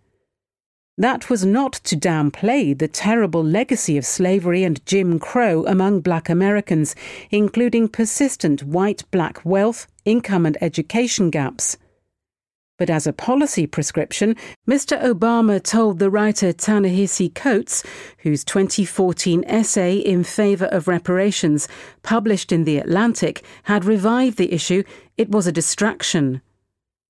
That 0.95 1.31
was 1.31 1.43
not 1.43 1.73
to 1.85 1.95
downplay 1.95 2.77
the 2.77 2.87
terrible 2.87 3.43
legacy 3.43 3.97
of 3.97 4.05
slavery 4.05 4.63
and 4.63 4.85
Jim 4.85 5.17
Crow 5.17 5.65
among 5.65 6.01
black 6.01 6.29
Americans, 6.29 6.93
including 7.31 7.87
persistent 7.87 8.61
white 8.61 9.09
black 9.09 9.43
wealth, 9.43 9.87
income, 10.05 10.45
and 10.45 10.55
education 10.61 11.31
gaps. 11.31 11.77
But 12.77 12.91
as 12.91 13.07
a 13.07 13.13
policy 13.13 13.65
prescription, 13.65 14.35
Mr. 14.67 15.01
Obama 15.01 15.61
told 15.61 15.97
the 15.97 16.11
writer 16.11 16.53
Ta-Nehisi 16.53 17.33
Coates, 17.33 17.83
whose 18.19 18.43
2014 18.43 19.43
essay 19.47 19.97
in 19.97 20.23
favour 20.23 20.67
of 20.67 20.87
reparations, 20.87 21.67
published 22.03 22.51
in 22.51 22.65
The 22.65 22.77
Atlantic, 22.77 23.43
had 23.63 23.83
revived 23.83 24.37
the 24.37 24.53
issue, 24.53 24.83
it 25.17 25.29
was 25.29 25.47
a 25.47 25.51
distraction. 25.51 26.41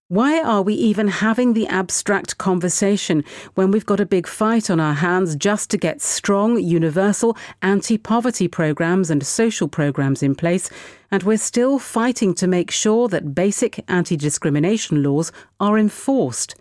Why 0.10 0.42
are 0.42 0.62
we 0.62 0.74
even 0.74 1.10
having 1.10 1.52
the 1.52 1.68
abstract 1.68 2.38
conversation 2.38 3.26
when 3.56 3.72
we've 3.72 3.86
got 3.86 4.00
a 4.00 4.06
big 4.06 4.26
fight 4.26 4.70
on 4.70 4.80
our 4.80 4.94
hands 4.94 5.36
just 5.36 5.70
to 5.72 5.78
get 5.78 6.02
strong, 6.02 6.58
universal 6.58 7.36
anti 7.62 7.98
poverty 7.98 8.48
programs 8.48 9.10
and 9.10 9.22
social 9.26 9.68
programs 9.68 10.24
in 10.24 10.34
place, 10.34 10.70
and 11.12 11.24
we're 11.24 11.38
still 11.38 11.78
fighting 11.78 12.34
to 12.36 12.48
make 12.48 12.72
sure 12.72 13.10
that 13.10 13.36
basic 13.36 13.84
anti 13.90 14.16
discrimination 14.16 15.04
laws 15.04 15.34
are 15.60 15.78
enforced? 15.78 16.56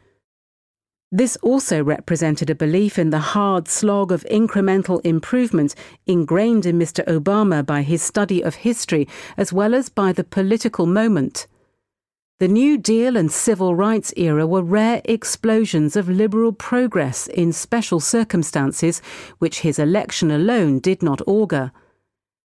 This 1.12 1.36
also 1.36 1.84
represented 1.84 2.50
a 2.50 2.54
belief 2.56 2.98
in 2.98 3.10
the 3.10 3.20
hard 3.20 3.68
slog 3.68 4.10
of 4.10 4.26
incremental 4.28 5.00
improvement 5.06 5.76
ingrained 6.04 6.66
in 6.66 6.80
Mr. 6.80 7.04
Obama 7.06 7.64
by 7.64 7.82
his 7.82 8.02
study 8.02 8.42
of 8.42 8.56
history 8.56 9.06
as 9.36 9.52
well 9.52 9.72
as 9.72 9.88
by 9.88 10.12
the 10.12 10.24
political 10.24 10.84
moment. 10.84 11.46
The 12.38 12.48
New 12.48 12.76
Deal 12.76 13.16
and 13.16 13.32
civil 13.32 13.74
rights 13.74 14.12
era 14.14 14.46
were 14.46 14.60
rare 14.60 15.00
explosions 15.06 15.96
of 15.96 16.06
liberal 16.06 16.52
progress 16.52 17.28
in 17.28 17.50
special 17.50 17.98
circumstances 17.98 19.00
which 19.38 19.60
his 19.60 19.78
election 19.78 20.30
alone 20.30 20.80
did 20.80 21.02
not 21.02 21.22
augur. 21.26 21.72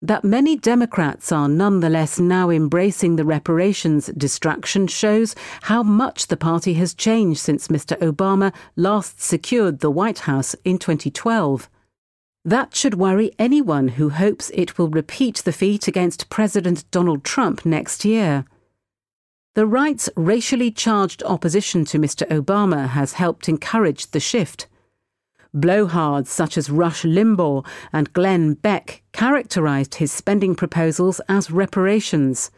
That 0.02 0.24
many 0.24 0.58
Democrats 0.58 1.32
are 1.32 1.48
nonetheless 1.48 2.20
now 2.20 2.50
embracing 2.50 3.18
the 3.18 3.24
reparations 3.24 4.08
distraction 4.18 4.88
shows 4.88 5.36
how 5.62 5.84
much 5.84 6.26
the 6.26 6.38
party 6.38 6.74
has 6.74 6.96
changed 6.96 7.40
since 7.40 7.68
Mr. 7.68 7.96
Obama 8.00 8.56
last 8.76 9.22
secured 9.22 9.82
the 9.82 9.92
White 9.92 10.20
House 10.22 10.56
in 10.66 10.80
2012. 10.80 11.70
That 12.44 12.76
should 12.76 12.96
worry 12.96 13.32
anyone 13.38 13.90
who 13.90 14.10
hopes 14.10 14.50
it 14.56 14.80
will 14.80 14.90
repeat 14.90 15.44
the 15.46 15.54
feat 15.54 15.88
against 15.88 16.32
President 16.32 16.90
Donald 16.90 17.24
Trump 17.24 17.64
next 17.64 18.04
year. 18.04 18.46
The 19.58 19.66
right's 19.66 20.08
racially 20.16 20.70
charged 20.70 21.24
opposition 21.24 21.84
to 21.86 21.98
Mr. 21.98 22.28
Obama 22.28 22.90
has 22.90 23.14
helped 23.14 23.50
encourage 23.50 24.12
the 24.12 24.20
shift. 24.20 24.68
Blowhards 25.52 26.28
such 26.28 26.60
as 26.60 26.70
Rush 26.70 27.02
Limbaugh 27.02 27.66
and 27.92 28.14
Glenn 28.14 28.54
Beck 28.54 29.02
characterized 29.14 29.96
his 29.96 30.12
spending 30.12 30.54
proposals 30.54 31.20
as 31.28 31.50
reparations. 31.50 32.52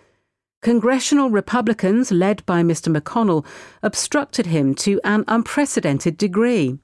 Congressional 0.61 1.29
Republicans, 1.29 2.11
led 2.11 2.45
by 2.45 2.63
Mr. 2.63 2.93
McConnell, 2.93 3.45
obstructed 3.81 4.47
him 4.47 4.75
to 4.75 4.99
an 5.05 5.23
unprecedented 5.29 6.17
degree. 6.17 6.79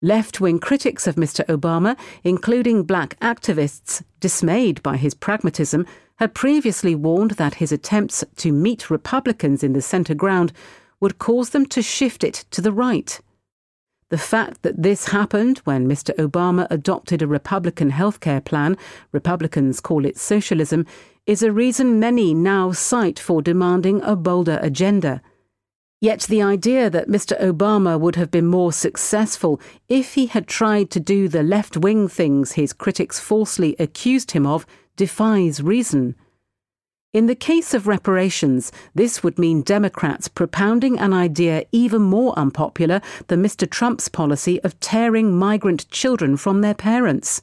Left 0.00 0.40
wing 0.40 0.58
critics 0.58 1.06
of 1.06 1.16
Mr. 1.16 1.44
Obama, 1.48 1.98
including 2.24 2.84
black 2.84 3.20
activists 3.20 4.02
dismayed 4.20 4.82
by 4.82 4.96
his 4.96 5.12
pragmatism, 5.12 5.86
had 6.22 6.34
previously 6.34 6.94
warned 6.94 7.32
that 7.32 7.54
his 7.54 7.72
attempts 7.72 8.22
to 8.36 8.52
meet 8.52 8.90
Republicans 8.90 9.64
in 9.64 9.72
the 9.72 9.82
centre 9.82 10.14
ground 10.14 10.52
would 11.00 11.18
cause 11.18 11.50
them 11.50 11.66
to 11.66 11.82
shift 11.82 12.22
it 12.22 12.44
to 12.52 12.60
the 12.60 12.70
right. 12.70 13.20
The 14.10 14.18
fact 14.18 14.62
that 14.62 14.80
this 14.80 15.08
happened 15.08 15.58
when 15.64 15.88
Mr. 15.88 16.14
Obama 16.14 16.68
adopted 16.70 17.22
a 17.22 17.26
Republican 17.26 17.90
healthcare 17.90 18.44
plan, 18.44 18.76
Republicans 19.10 19.80
call 19.80 20.04
it 20.04 20.16
socialism, 20.16 20.86
is 21.26 21.42
a 21.42 21.50
reason 21.50 21.98
many 21.98 22.34
now 22.34 22.70
cite 22.70 23.18
for 23.18 23.42
demanding 23.42 24.00
a 24.02 24.14
bolder 24.14 24.60
agenda. 24.62 25.22
Yet 26.00 26.20
the 26.22 26.40
idea 26.40 26.88
that 26.88 27.08
Mr. 27.08 27.36
Obama 27.42 27.98
would 27.98 28.14
have 28.14 28.30
been 28.30 28.46
more 28.46 28.72
successful 28.72 29.60
if 29.88 30.14
he 30.14 30.26
had 30.26 30.46
tried 30.46 30.88
to 30.90 31.00
do 31.00 31.26
the 31.26 31.42
left 31.42 31.76
wing 31.76 32.06
things 32.06 32.52
his 32.52 32.72
critics 32.72 33.18
falsely 33.18 33.74
accused 33.80 34.30
him 34.30 34.46
of 34.46 34.64
defies 34.96 35.62
reason. 35.62 36.14
In 37.12 37.26
the 37.26 37.34
case 37.34 37.74
of 37.74 37.86
reparations, 37.86 38.72
this 38.94 39.22
would 39.22 39.38
mean 39.38 39.60
Democrats 39.60 40.28
propounding 40.28 40.98
an 40.98 41.12
idea 41.12 41.66
even 41.70 42.00
more 42.00 42.32
unpopular 42.38 43.02
than 43.26 43.42
Mr. 43.42 43.68
Trump's 43.68 44.08
policy 44.08 44.60
of 44.62 44.80
tearing 44.80 45.36
migrant 45.36 45.90
children 45.90 46.38
from 46.38 46.62
their 46.62 46.74
parents. 46.74 47.42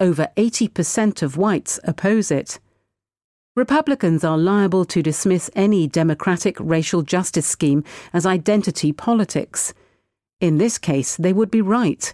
Over 0.00 0.28
80% 0.36 1.22
of 1.22 1.36
whites 1.36 1.78
oppose 1.84 2.32
it. 2.32 2.58
Republicans 3.54 4.24
are 4.24 4.36
liable 4.36 4.84
to 4.84 5.02
dismiss 5.02 5.50
any 5.54 5.86
Democratic 5.86 6.56
racial 6.58 7.02
justice 7.02 7.46
scheme 7.46 7.84
as 8.12 8.26
identity 8.26 8.92
politics. 8.92 9.72
In 10.40 10.58
this 10.58 10.78
case, 10.78 11.16
they 11.16 11.32
would 11.32 11.50
be 11.50 11.62
right. 11.62 12.12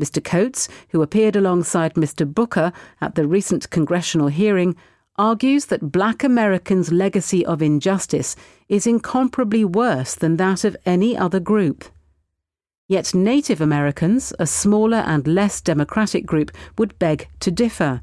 Mr. 0.00 0.22
Coates, 0.22 0.68
who 0.90 1.02
appeared 1.02 1.36
alongside 1.36 1.94
Mr. 1.94 2.26
Booker 2.32 2.72
at 3.00 3.14
the 3.14 3.26
recent 3.26 3.70
congressional 3.70 4.28
hearing, 4.28 4.76
argues 5.16 5.66
that 5.66 5.90
black 5.90 6.22
Americans' 6.22 6.92
legacy 6.92 7.44
of 7.46 7.62
injustice 7.62 8.36
is 8.68 8.86
incomparably 8.86 9.64
worse 9.64 10.14
than 10.14 10.36
that 10.36 10.64
of 10.64 10.76
any 10.84 11.16
other 11.16 11.40
group. 11.40 11.84
Yet 12.88 13.14
Native 13.14 13.60
Americans, 13.60 14.32
a 14.38 14.46
smaller 14.46 14.98
and 14.98 15.26
less 15.26 15.60
democratic 15.60 16.26
group, 16.26 16.50
would 16.78 16.98
beg 16.98 17.28
to 17.40 17.50
differ. 17.50 18.02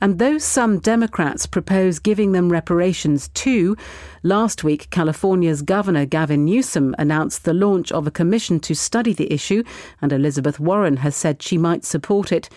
And 0.00 0.18
though 0.18 0.38
some 0.38 0.78
Democrats 0.78 1.46
propose 1.46 1.98
giving 1.98 2.32
them 2.32 2.50
reparations 2.50 3.28
too, 3.28 3.76
last 4.22 4.64
week 4.64 4.90
California's 4.90 5.62
Governor 5.62 6.06
Gavin 6.06 6.44
Newsom 6.44 6.94
announced 6.98 7.44
the 7.44 7.54
launch 7.54 7.92
of 7.92 8.06
a 8.06 8.10
commission 8.10 8.60
to 8.60 8.74
study 8.74 9.12
the 9.12 9.32
issue, 9.32 9.62
and 10.02 10.12
Elizabeth 10.12 10.60
Warren 10.60 10.98
has 10.98 11.16
said 11.16 11.42
she 11.42 11.58
might 11.58 11.84
support 11.84 12.32
it. 12.32 12.48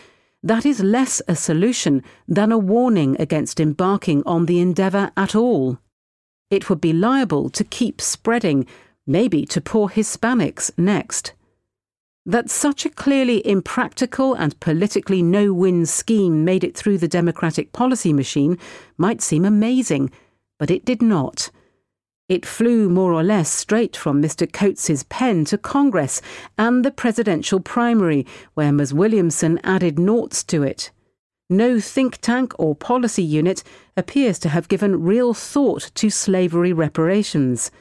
That 0.42 0.66
is 0.66 0.80
less 0.82 1.22
a 1.28 1.36
solution 1.36 2.04
than 2.28 2.52
a 2.52 2.58
warning 2.58 3.18
against 3.20 3.60
embarking 3.60 4.24
on 4.26 4.46
the 4.46 4.60
endeavour 4.60 5.12
at 5.18 5.36
all. 5.36 5.80
It 6.50 6.70
would 6.70 6.82
be 6.82 6.94
liable 6.94 7.50
to 7.52 7.64
keep 7.64 8.02
spreading, 8.02 8.66
maybe 9.06 9.46
to 9.48 9.62
poor 9.62 9.90
Hispanics 9.90 10.72
next. 10.78 11.34
That 12.30 12.52
such 12.52 12.86
a 12.86 12.92
clearly 12.92 13.42
impractical 13.44 14.36
and 14.36 14.60
politically 14.60 15.24
no 15.24 15.52
win 15.52 15.88
scheme 15.88 16.46
made 16.46 16.64
it 16.64 16.78
through 16.78 17.00
the 17.00 17.08
Democratic 17.08 17.74
policy 17.74 18.14
machine 18.14 18.60
might 19.00 19.24
seem 19.24 19.46
amazing, 19.46 20.12
but 20.60 20.70
it 20.70 20.86
did 20.86 21.02
not. 21.02 21.50
It 22.28 22.46
flew 22.46 22.88
more 22.88 23.14
or 23.14 23.24
less 23.24 23.50
straight 23.50 23.98
from 23.98 24.22
Mr. 24.22 24.46
Coates's 24.46 25.02
pen 25.06 25.44
to 25.46 25.58
Congress 25.58 26.22
and 26.56 26.86
the 26.86 26.92
presidential 26.92 27.60
primary, 27.60 28.28
where 28.54 28.72
Ms. 28.72 28.94
Williamson 28.94 29.60
added 29.64 29.98
noughts 29.98 30.44
to 30.44 30.62
it. 30.62 30.92
No 31.50 31.80
think 31.80 32.20
tank 32.20 32.54
or 32.60 32.76
policy 32.76 33.24
unit 33.24 33.64
appears 33.98 34.38
to 34.38 34.50
have 34.50 34.68
given 34.68 35.02
real 35.02 35.34
thought 35.34 35.90
to 35.96 36.12
slavery 36.12 36.74
reparations. 36.74 37.72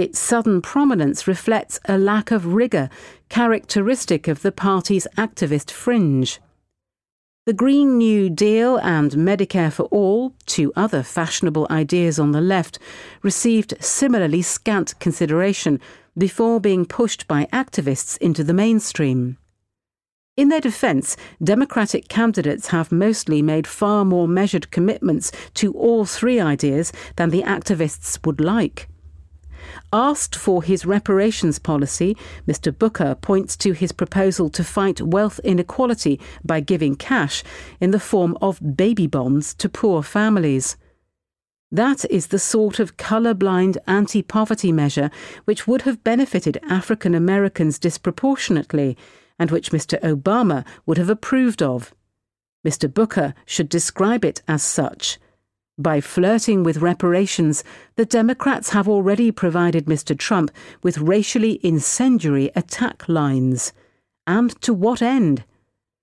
Its 0.00 0.18
sudden 0.18 0.62
prominence 0.62 1.28
reflects 1.28 1.78
a 1.84 1.98
lack 1.98 2.30
of 2.30 2.54
rigour 2.54 2.88
characteristic 3.28 4.28
of 4.28 4.40
the 4.40 4.50
party's 4.50 5.06
activist 5.18 5.70
fringe. 5.70 6.40
The 7.44 7.52
Green 7.52 7.98
New 7.98 8.30
Deal 8.30 8.78
and 8.78 9.10
Medicare 9.10 9.70
for 9.70 9.82
All, 9.90 10.34
two 10.46 10.72
other 10.74 11.02
fashionable 11.02 11.66
ideas 11.70 12.18
on 12.18 12.32
the 12.32 12.40
left, 12.40 12.78
received 13.20 13.74
similarly 13.78 14.40
scant 14.40 14.98
consideration 15.00 15.78
before 16.16 16.62
being 16.62 16.86
pushed 16.86 17.28
by 17.28 17.44
activists 17.52 18.16
into 18.22 18.42
the 18.42 18.54
mainstream. 18.54 19.36
In 20.34 20.48
their 20.48 20.62
defence, 20.62 21.14
Democratic 21.44 22.08
candidates 22.08 22.68
have 22.68 22.90
mostly 22.90 23.42
made 23.42 23.66
far 23.66 24.06
more 24.06 24.26
measured 24.26 24.70
commitments 24.70 25.30
to 25.56 25.74
all 25.74 26.06
three 26.06 26.40
ideas 26.40 26.90
than 27.16 27.28
the 27.28 27.42
activists 27.42 28.24
would 28.24 28.40
like. 28.40 28.88
Asked 29.92 30.36
for 30.36 30.62
his 30.62 30.86
reparations 30.86 31.58
policy, 31.58 32.16
Mr. 32.46 32.76
Booker 32.76 33.14
points 33.14 33.56
to 33.58 33.72
his 33.72 33.92
proposal 33.92 34.48
to 34.50 34.64
fight 34.64 35.00
wealth 35.00 35.40
inequality 35.44 36.20
by 36.44 36.60
giving 36.60 36.94
cash 36.94 37.42
in 37.80 37.90
the 37.90 38.00
form 38.00 38.36
of 38.40 38.76
baby 38.76 39.06
bonds 39.06 39.54
to 39.54 39.68
poor 39.68 40.02
families. 40.02 40.76
That 41.72 42.04
is 42.10 42.28
the 42.28 42.38
sort 42.38 42.80
of 42.80 42.96
colour-blind 42.96 43.78
anti-poverty 43.86 44.72
measure 44.72 45.10
which 45.44 45.66
would 45.68 45.82
have 45.82 46.02
benefited 46.02 46.58
African 46.68 47.14
Americans 47.14 47.78
disproportionately 47.78 48.96
and 49.38 49.50
which 49.50 49.70
Mr. 49.70 50.00
Obama 50.00 50.66
would 50.84 50.98
have 50.98 51.10
approved 51.10 51.62
of. 51.62 51.94
Mr. 52.66 52.92
Booker 52.92 53.34
should 53.46 53.68
describe 53.68 54.24
it 54.24 54.42
as 54.48 54.62
such 54.62 55.18
by 55.82 56.00
flirting 56.00 56.62
with 56.62 56.78
reparations, 56.78 57.64
the 57.96 58.04
Democrats 58.04 58.70
have 58.70 58.88
already 58.88 59.30
provided 59.30 59.86
Mr. 59.86 60.16
Trump 60.18 60.50
with 60.82 60.98
racially 60.98 61.58
incendiary 61.62 62.50
attack 62.54 63.08
lines. 63.08 63.72
And 64.26 64.50
to 64.62 64.74
what 64.74 65.02
end? 65.02 65.44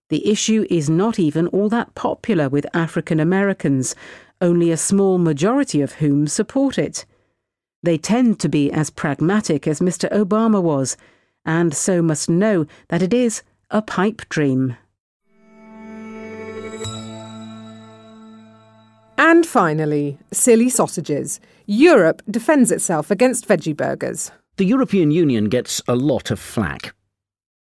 The 0.10 0.29
issue 0.29 0.65
is 0.69 0.89
not 0.89 1.19
even 1.19 1.47
all 1.47 1.69
that 1.69 1.93
popular 1.95 2.49
with 2.49 2.65
African 2.73 3.19
Americans, 3.19 3.95
only 4.41 4.71
a 4.71 4.78
small 4.78 5.17
majority 5.17 5.82
of 5.82 5.93
whom 5.93 6.28
support 6.28 6.78
it. 6.78 7.06
They 7.84 7.97
tend 7.97 8.39
to 8.39 8.49
be 8.49 8.71
as 8.71 8.89
pragmatic 8.89 9.67
as 9.67 9.80
Mr. 9.80 10.10
Obama 10.12 10.62
was, 10.62 10.97
and 11.45 11.73
so 11.73 12.01
must 12.01 12.30
know 12.30 12.65
that 12.88 13.01
it 13.01 13.13
is 13.13 13.43
a 13.69 13.82
pipe 13.82 14.21
dream. 14.30 14.78
And 19.17 19.45
finally, 19.45 20.17
silly 20.32 20.69
sausages. 20.69 21.39
Europe 21.65 22.21
defends 22.30 22.71
itself 22.71 23.10
against 23.10 23.47
veggie 23.47 23.75
burgers. 23.75 24.32
The 24.58 24.65
European 24.65 25.12
Union 25.12 25.45
gets 25.45 25.82
a 25.88 25.95
lot 25.95 26.32
of 26.32 26.39
flack. 26.39 26.93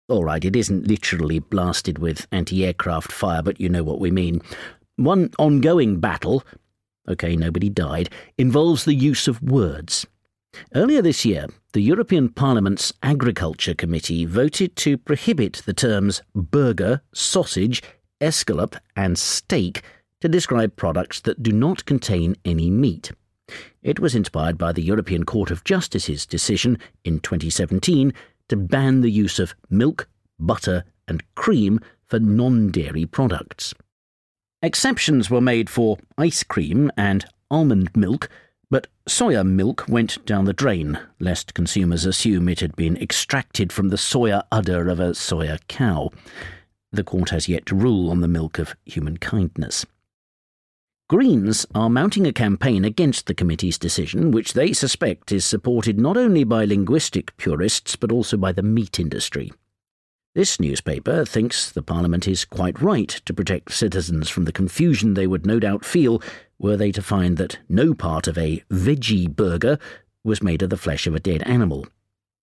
All 0.09 0.25
right, 0.25 0.45
it 0.45 0.57
isn't 0.57 0.87
literally 0.87 1.39
blasted 1.39 1.99
with 1.99 2.27
anti 2.33 2.65
aircraft 2.65 3.13
fire, 3.13 3.43
but 3.43 3.61
you 3.61 3.69
know 3.69 3.83
what 3.83 4.01
we 4.01 4.11
mean. 4.11 4.41
One 4.97 5.31
ongoing 5.39 6.01
battle, 6.01 6.45
OK, 7.09 7.37
nobody 7.37 7.69
died, 7.69 8.11
involves 8.39 8.85
the 8.85 8.95
use 8.95 9.27
of 9.27 9.43
words. 9.43 10.07
Earlier 10.75 11.03
this 11.03 11.25
year, 11.25 11.47
the 11.73 11.81
European 11.81 12.29
Parliament's 12.29 12.93
Agriculture 13.03 13.75
Committee 13.75 14.27
voted 14.27 14.77
to 14.77 14.99
prohibit 14.99 15.63
the 15.65 15.73
terms 15.73 16.23
burger, 16.35 17.01
sausage, 17.15 17.83
escalope, 18.21 18.77
and 18.95 19.19
steak 19.19 19.83
to 20.23 20.29
describe 20.29 20.77
products 20.77 21.21
that 21.21 21.43
do 21.43 21.51
not 21.51 21.85
contain 21.85 22.37
any 22.45 22.71
meat. 22.71 23.11
It 23.83 23.99
was 23.99 24.15
inspired 24.15 24.57
by 24.57 24.71
the 24.71 24.83
European 24.83 25.25
Court 25.25 25.51
of 25.51 25.65
Justice's 25.65 26.25
decision 26.27 26.79
in 27.05 27.19
2017 27.19 28.15
to 28.49 28.57
ban 28.57 29.01
the 29.01 29.11
use 29.11 29.41
of 29.41 29.57
milk, 29.69 30.09
butter, 30.39 30.85
and 31.09 31.25
cream 31.35 31.81
for 32.07 32.21
non 32.21 32.71
dairy 32.71 33.05
products. 33.05 33.75
Exceptions 34.63 35.29
were 35.29 35.41
made 35.41 35.69
for 35.69 35.99
ice 36.17 36.45
cream 36.45 36.93
and 36.97 37.25
almond 37.51 37.91
milk, 37.97 38.29
but 38.71 38.87
soya 39.09 39.45
milk 39.45 39.85
went 39.89 40.25
down 40.25 40.45
the 40.45 40.53
drain, 40.53 41.01
lest 41.19 41.53
consumers 41.53 42.07
assume 42.07 42.49
it 42.49 42.61
had 42.61 42.77
been 42.77 42.97
extracted 42.97 43.73
from 43.73 43.89
the 43.89 43.97
soya 43.97 44.45
udder 44.53 44.89
of 44.89 45.01
a 45.01 45.11
soya 45.11 45.59
cow. 45.67 46.11
The 46.93 47.03
court 47.03 47.31
has 47.31 47.49
yet 47.49 47.67
to 47.67 47.75
rule 47.75 48.09
on 48.09 48.21
the 48.21 48.29
milk 48.29 48.61
of 48.61 48.77
human 48.85 49.17
kindness. 49.17 49.85
Greens 51.13 51.67
are 51.75 51.91
mounting 51.91 52.27
a 52.27 52.33
campaign 52.33 52.87
against 52.87 53.27
the 53.27 53.35
committee's 53.35 53.77
decision, 53.77 54.31
which 54.31 54.55
they 54.55 54.73
suspect 54.73 55.31
is 55.31 55.45
supported 55.45 56.01
not 56.01 56.17
only 56.17 56.43
by 56.43 56.65
linguistic 56.65 57.37
purists 57.37 57.97
but 57.97 58.11
also 58.11 58.39
by 58.39 58.51
the 58.51 58.63
meat 58.63 58.99
industry. 58.99 59.53
This 60.35 60.59
newspaper 60.59 61.27
thinks 61.27 61.71
the 61.71 61.83
Parliament 61.83 62.27
is 62.27 62.47
quite 62.47 62.81
right 62.81 63.11
to 63.27 63.35
protect 63.35 63.75
citizens 63.75 64.31
from 64.31 64.47
the 64.47 64.53
confusion 64.53 65.13
they 65.13 65.27
would 65.27 65.45
no 65.45 65.61
doubt 65.61 65.85
feel 65.85 66.23
were 66.59 66.79
they 66.79 66.91
to 66.93 67.03
find 67.03 67.37
that 67.37 67.59
no 67.69 67.93
part 67.93 68.27
of 68.27 68.39
a 68.39 68.65
veggie 68.71 69.29
burger 69.29 69.79
was 70.25 70.43
made 70.43 70.63
of 70.63 70.71
the 70.71 70.79
flesh 70.79 71.07
of 71.07 71.15
a 71.15 71.21
dead 71.21 71.43
animal. 71.43 71.87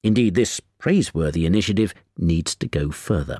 Indeed, 0.03 0.36
this 0.36 0.62
praiseworthy 0.77 1.47
initiative 1.47 1.95
needs 2.19 2.53
to 2.58 2.67
go 2.67 2.91
further. 2.91 3.39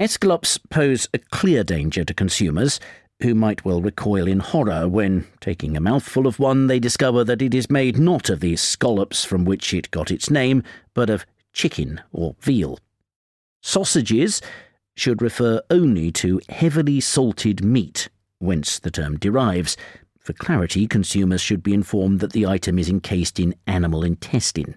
Escalopes 0.00 0.58
pose 0.70 1.08
a 1.14 1.18
clear 1.18 1.62
danger 1.62 2.02
to 2.02 2.12
consumers 2.12 2.80
who 3.20 3.34
might 3.34 3.64
well 3.64 3.80
recoil 3.80 4.26
in 4.26 4.40
horror 4.40 4.88
when, 4.88 5.26
taking 5.40 5.76
a 5.76 5.80
mouthful 5.80 6.26
of 6.26 6.38
one, 6.38 6.66
they 6.66 6.80
discover 6.80 7.22
that 7.24 7.42
it 7.42 7.54
is 7.54 7.70
made 7.70 7.98
not 7.98 8.28
of 8.28 8.40
the 8.40 8.56
scallops 8.56 9.24
from 9.24 9.44
which 9.44 9.72
it 9.72 9.90
got 9.90 10.10
its 10.10 10.30
name, 10.30 10.62
but 10.94 11.08
of 11.08 11.24
chicken 11.52 12.00
or 12.12 12.34
veal. 12.40 12.78
Sausages 13.62 14.42
should 14.96 15.22
refer 15.22 15.62
only 15.70 16.10
to 16.12 16.40
heavily 16.48 17.00
salted 17.00 17.64
meat, 17.64 18.08
whence 18.38 18.78
the 18.78 18.90
term 18.90 19.18
derives. 19.18 19.76
For 20.18 20.32
clarity, 20.32 20.86
consumers 20.86 21.40
should 21.40 21.62
be 21.62 21.74
informed 21.74 22.20
that 22.20 22.32
the 22.32 22.46
item 22.46 22.78
is 22.78 22.88
encased 22.88 23.38
in 23.40 23.54
animal 23.66 24.02
intestine. 24.02 24.76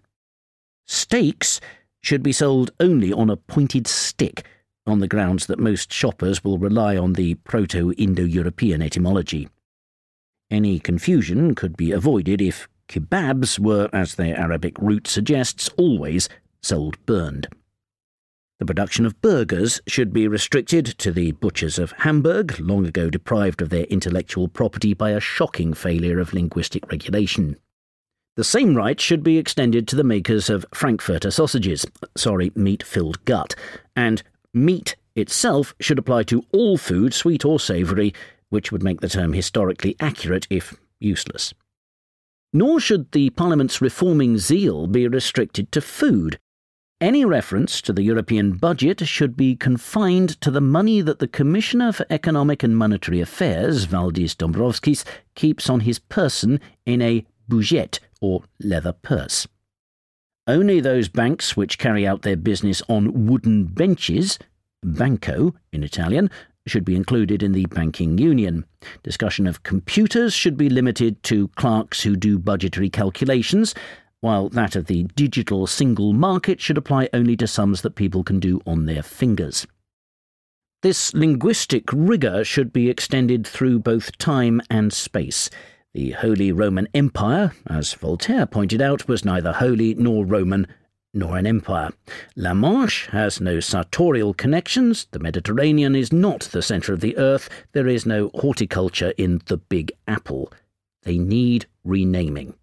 Steaks 0.86 1.60
should 2.02 2.22
be 2.22 2.32
sold 2.32 2.72
only 2.80 3.12
on 3.12 3.30
a 3.30 3.38
pointed 3.38 3.88
stick 3.88 4.46
on 4.88 5.00
the 5.00 5.08
grounds 5.08 5.48
that 5.48 5.60
most 5.60 5.92
shoppers 5.92 6.44
will 6.44 6.58
rely 6.58 6.96
on 6.98 7.14
the 7.14 7.36
Proto 7.36 7.92
Indo 7.98 8.24
European 8.24 8.82
etymology. 8.82 9.50
Any 10.52 10.80
confusion 10.80 11.56
could 11.56 11.76
be 11.76 11.92
avoided 11.92 12.42
if 12.42 12.68
kebabs 12.88 13.58
were, 13.58 13.90
as 13.92 14.16
their 14.16 14.38
Arabic 14.38 14.78
root 14.80 15.08
suggests, 15.08 15.70
always 15.78 16.30
sold 16.62 17.04
burned. 17.06 17.48
The 18.60 18.66
production 18.66 19.06
of 19.06 19.20
burgers 19.22 19.82
should 19.86 20.14
be 20.14 20.28
restricted 20.28 20.86
to 20.86 21.12
the 21.12 21.34
butchers 21.34 21.78
of 21.78 21.92
Hamburg, 21.92 22.58
long 22.60 22.86
ago 22.86 23.10
deprived 23.10 23.62
of 23.62 23.70
their 23.70 23.84
intellectual 23.86 24.48
property 24.48 24.94
by 24.94 25.12
a 25.12 25.20
shocking 25.20 25.74
failure 25.74 26.20
of 26.20 26.34
linguistic 26.34 26.90
regulation. 26.90 27.58
The 28.38 28.44
same 28.44 28.76
right 28.76 29.00
should 29.00 29.24
be 29.24 29.38
extended 29.38 29.88
to 29.88 29.96
the 29.96 30.04
makers 30.04 30.50
of 30.50 30.66
Frankfurter 30.74 31.32
sausages, 31.32 31.86
sorry, 32.16 32.52
meat 32.56 32.84
filled 32.84 33.24
gut, 33.26 33.56
and 33.96 34.24
Meat 34.56 34.96
itself 35.18 35.76
should 35.82 36.00
apply 36.00 36.24
to 36.24 36.46
all 36.54 36.78
food, 36.78 37.14
sweet 37.14 37.44
or 37.44 37.60
savoury, 37.60 38.14
which 38.50 38.72
would 38.72 38.82
make 38.82 39.02
the 39.02 39.10
term 39.10 39.34
historically 39.34 39.98
accurate 40.00 40.48
if 40.50 40.74
useless. 40.98 41.54
Nor 42.54 42.80
should 42.80 43.12
the 43.12 43.32
Parliament's 43.32 43.82
reforming 43.82 44.38
zeal 44.38 44.88
be 44.88 45.10
restricted 45.10 45.74
to 45.74 45.82
food. 45.82 46.40
Any 47.02 47.26
reference 47.26 47.82
to 47.82 47.92
the 47.92 48.04
European 48.04 48.54
budget 48.54 49.06
should 49.06 49.36
be 49.36 49.58
confined 49.58 50.40
to 50.40 50.50
the 50.50 50.62
money 50.62 51.02
that 51.02 51.20
the 51.20 51.28
Commissioner 51.28 51.92
for 51.92 52.06
Economic 52.10 52.64
and 52.64 52.78
Monetary 52.78 53.20
Affairs, 53.20 53.86
Valdis 53.86 54.34
Dombrovskis, 54.38 55.04
keeps 55.36 55.70
on 55.70 55.82
his 55.82 56.00
person 56.00 56.62
in 56.86 57.02
a 57.02 57.26
bouget 57.50 58.00
or 58.22 58.44
leather 58.62 58.94
purse. 58.94 59.48
Only 60.48 60.80
those 60.80 61.10
banks 61.10 61.58
which 61.58 61.80
carry 61.80 62.06
out 62.06 62.22
their 62.22 62.38
business 62.38 62.82
on 62.88 63.26
wooden 63.26 63.66
benches, 63.66 64.38
banco 64.84 65.56
in 65.72 65.84
Italian, 65.84 66.30
should 66.68 66.86
be 66.86 66.96
included 66.96 67.42
in 67.42 67.52
the 67.52 67.66
banking 67.68 68.18
union. 68.18 68.66
Discussion 69.04 69.48
of 69.48 69.64
computers 69.64 70.34
should 70.34 70.58
be 70.58 70.70
limited 70.70 71.22
to 71.24 71.48
clerks 71.50 72.04
who 72.04 72.16
do 72.16 72.38
budgetary 72.38 72.90
calculations 72.90 73.74
while 74.22 74.50
that 74.50 74.76
of 74.76 74.86
the 74.86 75.04
digital 75.16 75.68
single 75.68 76.14
market 76.14 76.60
should 76.60 76.78
apply 76.78 77.10
only 77.14 77.38
to 77.38 77.48
sums 77.48 77.82
that 77.82 77.96
people 77.96 78.24
can 78.24 78.40
do 78.40 78.60
on 78.66 78.86
their 78.86 79.04
fingers. 79.04 79.68
This 80.82 81.14
linguistic 81.14 81.84
rigour 81.92 82.44
should 82.44 82.72
be 82.72 82.90
extended 82.90 83.46
through 83.46 83.80
both 83.80 84.18
time 84.18 84.62
and 84.70 84.92
space. 84.94 85.50
The 85.96 86.12
Holy 86.12 86.52
Roman 86.52 86.90
Empire, 86.94 87.54
as 87.68 87.94
Voltaire 87.94 88.46
pointed 88.46 88.82
out, 88.82 89.08
was 89.08 89.24
neither 89.24 89.54
holy 89.54 89.94
nor 89.94 90.26
Roman 90.26 90.68
nor 91.14 91.38
an 91.38 91.48
empire. 91.48 91.92
La 92.36 92.54
Manche 92.54 93.08
has 93.12 93.40
no 93.40 93.62
sartorial 93.62 94.34
connections. 94.34 95.08
The 95.12 95.20
Mediterranean 95.20 95.96
is 95.96 96.12
not 96.12 96.42
the 96.52 96.62
centre 96.62 96.92
of 96.92 97.00
the 97.00 97.16
earth. 97.16 97.48
There 97.72 97.88
is 97.88 98.06
no 98.06 98.30
horticulture 98.36 99.14
in 99.18 99.42
the 99.46 99.56
Big 99.56 99.90
Apple. 100.06 100.52
They 101.04 101.18
need 101.18 101.66
renaming. 101.86 102.56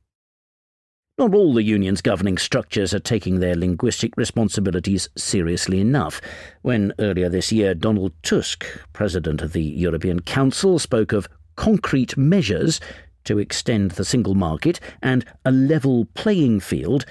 Not 1.16 1.35
all 1.35 1.55
the 1.55 1.62
union's 1.62 2.03
governing 2.03 2.37
structures 2.37 2.92
are 2.92 3.01
taking 3.01 3.40
their 3.40 3.55
linguistic 3.55 4.14
responsibilities 4.18 5.09
seriously 5.16 5.81
enough. 5.81 6.21
When 6.61 6.92
earlier 6.99 7.31
this 7.31 7.51
year 7.51 7.73
Donald 7.73 8.12
Tusk, 8.23 8.66
president 8.92 9.40
of 9.40 9.55
the 9.55 9.64
European 9.64 10.21
Council, 10.21 10.79
spoke 10.79 11.12
of 11.14 11.31
concrete 11.57 12.16
measures 12.18 12.79
to 13.24 13.38
extend 13.38 13.92
the 13.92 14.04
single 14.04 14.35
market 14.35 14.80
and 15.02 15.24
a 15.44 15.52
level 15.52 16.06
playing 16.14 16.61
field, 16.61 17.04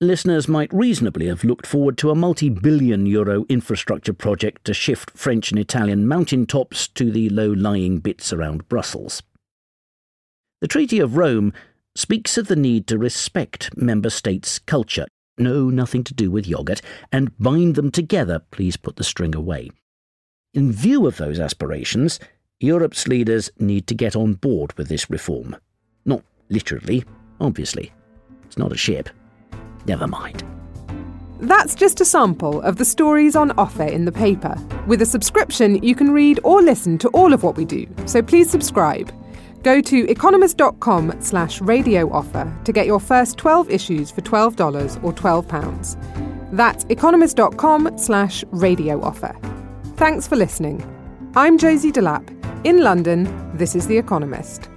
listeners 0.00 0.48
might 0.48 0.72
reasonably 0.72 1.26
have 1.26 1.44
looked 1.44 1.66
forward 1.66 1.96
to 1.98 2.10
a 2.10 2.14
multi 2.14 2.48
billion 2.48 3.06
euro 3.06 3.44
infrastructure 3.48 4.12
project 4.12 4.64
to 4.64 4.74
shift 4.74 5.10
French 5.16 5.50
and 5.50 5.58
Italian 5.58 6.06
mountain 6.06 6.46
tops 6.46 6.88
to 6.88 7.10
the 7.10 7.28
low 7.30 7.48
lying 7.48 7.98
bits 7.98 8.32
around 8.32 8.68
Brussels. 8.68 9.22
The 10.60 10.68
Treaty 10.68 10.98
of 10.98 11.16
Rome 11.16 11.52
speaks 11.96 12.38
of 12.38 12.48
the 12.48 12.56
need 12.56 12.86
to 12.86 12.98
respect 12.98 13.76
member 13.76 14.10
states' 14.10 14.58
culture, 14.58 15.06
no, 15.38 15.68
nothing 15.68 16.04
to 16.04 16.14
do 16.14 16.30
with 16.30 16.46
yoghurt, 16.46 16.80
and 17.12 17.36
bind 17.38 17.74
them 17.74 17.90
together, 17.90 18.40
please 18.50 18.76
put 18.76 18.96
the 18.96 19.04
string 19.04 19.34
away. 19.34 19.70
In 20.52 20.70
view 20.70 21.06
of 21.06 21.16
those 21.16 21.40
aspirations, 21.40 22.20
Europe's 22.60 23.08
leaders 23.08 23.50
need 23.58 23.86
to 23.88 23.94
get 23.94 24.16
on 24.16 24.34
board 24.34 24.72
with 24.78 24.88
this 24.88 25.10
reform. 25.10 25.56
Not 26.04 26.22
literally, 26.48 27.04
obviously. 27.40 27.92
It's 28.44 28.58
not 28.58 28.72
a 28.72 28.76
ship. 28.76 29.08
Never 29.86 30.06
mind. 30.06 30.44
That's 31.40 31.74
just 31.74 32.00
a 32.00 32.04
sample 32.04 32.62
of 32.62 32.76
the 32.76 32.84
stories 32.84 33.36
on 33.36 33.50
offer 33.58 33.82
in 33.82 34.04
the 34.04 34.12
paper. 34.12 34.56
With 34.86 35.02
a 35.02 35.06
subscription, 35.06 35.82
you 35.82 35.94
can 35.94 36.10
read 36.10 36.40
or 36.44 36.62
listen 36.62 36.96
to 36.98 37.08
all 37.08 37.32
of 37.32 37.42
what 37.42 37.56
we 37.56 37.64
do, 37.64 37.86
so 38.06 38.22
please 38.22 38.48
subscribe. 38.48 39.12
Go 39.62 39.80
to 39.80 40.10
economist.com 40.10 41.20
slash 41.20 41.60
radio 41.60 42.10
offer 42.12 42.50
to 42.64 42.72
get 42.72 42.86
your 42.86 43.00
first 43.00 43.36
12 43.38 43.70
issues 43.70 44.10
for 44.10 44.20
$12 44.20 45.02
or 45.02 45.12
£12. 45.12 46.50
That's 46.52 46.84
economist.com 46.88 47.98
slash 47.98 48.44
radio 48.50 49.02
offer. 49.02 49.34
Thanks 49.96 50.28
for 50.28 50.36
listening. 50.36 50.93
I'm 51.36 51.58
Josie 51.58 51.90
Delap. 51.90 52.22
In 52.64 52.84
London, 52.84 53.26
this 53.56 53.74
is 53.74 53.88
The 53.88 53.98
Economist. 53.98 54.68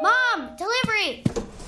Mom, 0.00 0.56
delivery! 0.56 1.22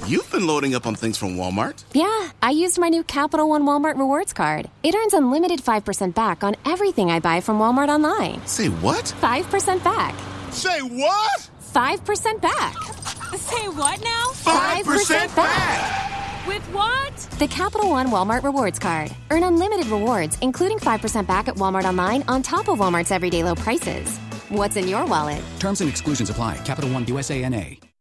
You've 0.07 0.31
been 0.33 0.47
loading 0.47 0.75
up 0.75 0.87
on 0.87 0.95
things 0.95 1.19
from 1.19 1.37
Walmart. 1.37 1.85
Yeah, 1.93 2.31
I 2.43 2.49
used 2.51 2.79
my 2.79 2.89
new 2.89 3.05
Capital 3.05 3.51
One 3.51 3.65
Walmart 3.65 3.99
Rewards 3.99 4.33
card. 4.33 4.71
It 4.83 4.95
earns 4.95 5.13
unlimited 5.13 5.61
5% 5.61 6.15
back 6.15 6.43
on 6.43 6.57
everything 6.65 7.11
I 7.11 7.21
buy 7.21 7.43
from 7.43 7.59
Walmart 7.59 7.91
online. 7.91 8.41
Say 8.47 8.69
what? 8.69 9.05
5% 9.21 9.85
back. 9.85 10.15
Say 10.51 10.81
what? 10.81 11.51
5% 11.75 12.41
back. 12.41 12.75
Say 13.37 13.69
what 13.69 14.01
now? 14.03 14.31
5%, 14.33 14.83
5% 14.83 15.11
back. 15.11 15.37
back. 15.37 16.22
With 16.47 16.63
what? 16.73 17.15
The 17.39 17.47
Capital 17.47 17.91
One 17.91 18.09
Walmart 18.09 18.43
Rewards 18.43 18.79
card. 18.79 19.15
Earn 19.31 19.45
unlimited 19.45 19.87
rewards, 19.87 20.37
including 20.41 20.79
5% 20.79 21.27
back 21.27 21.49
at 21.49 21.55
Walmart 21.55 21.85
online 21.85 22.25
on 22.27 22.43
top 22.43 22.69
of 22.69 22.79
Walmart's 22.79 23.11
everyday 23.11 23.45
low 23.45 23.55
prices. 23.55 24.19
What's 24.49 24.77
in 24.77 24.89
your 24.89 25.07
wallet? 25.07 25.43
Terms 25.59 25.81
and 25.81 25.91
exclusions 25.91 26.31
apply. 26.31 26.59
Capital 26.59 26.91
One 26.91 27.07
USA 27.07 27.49
NA. 27.49 27.92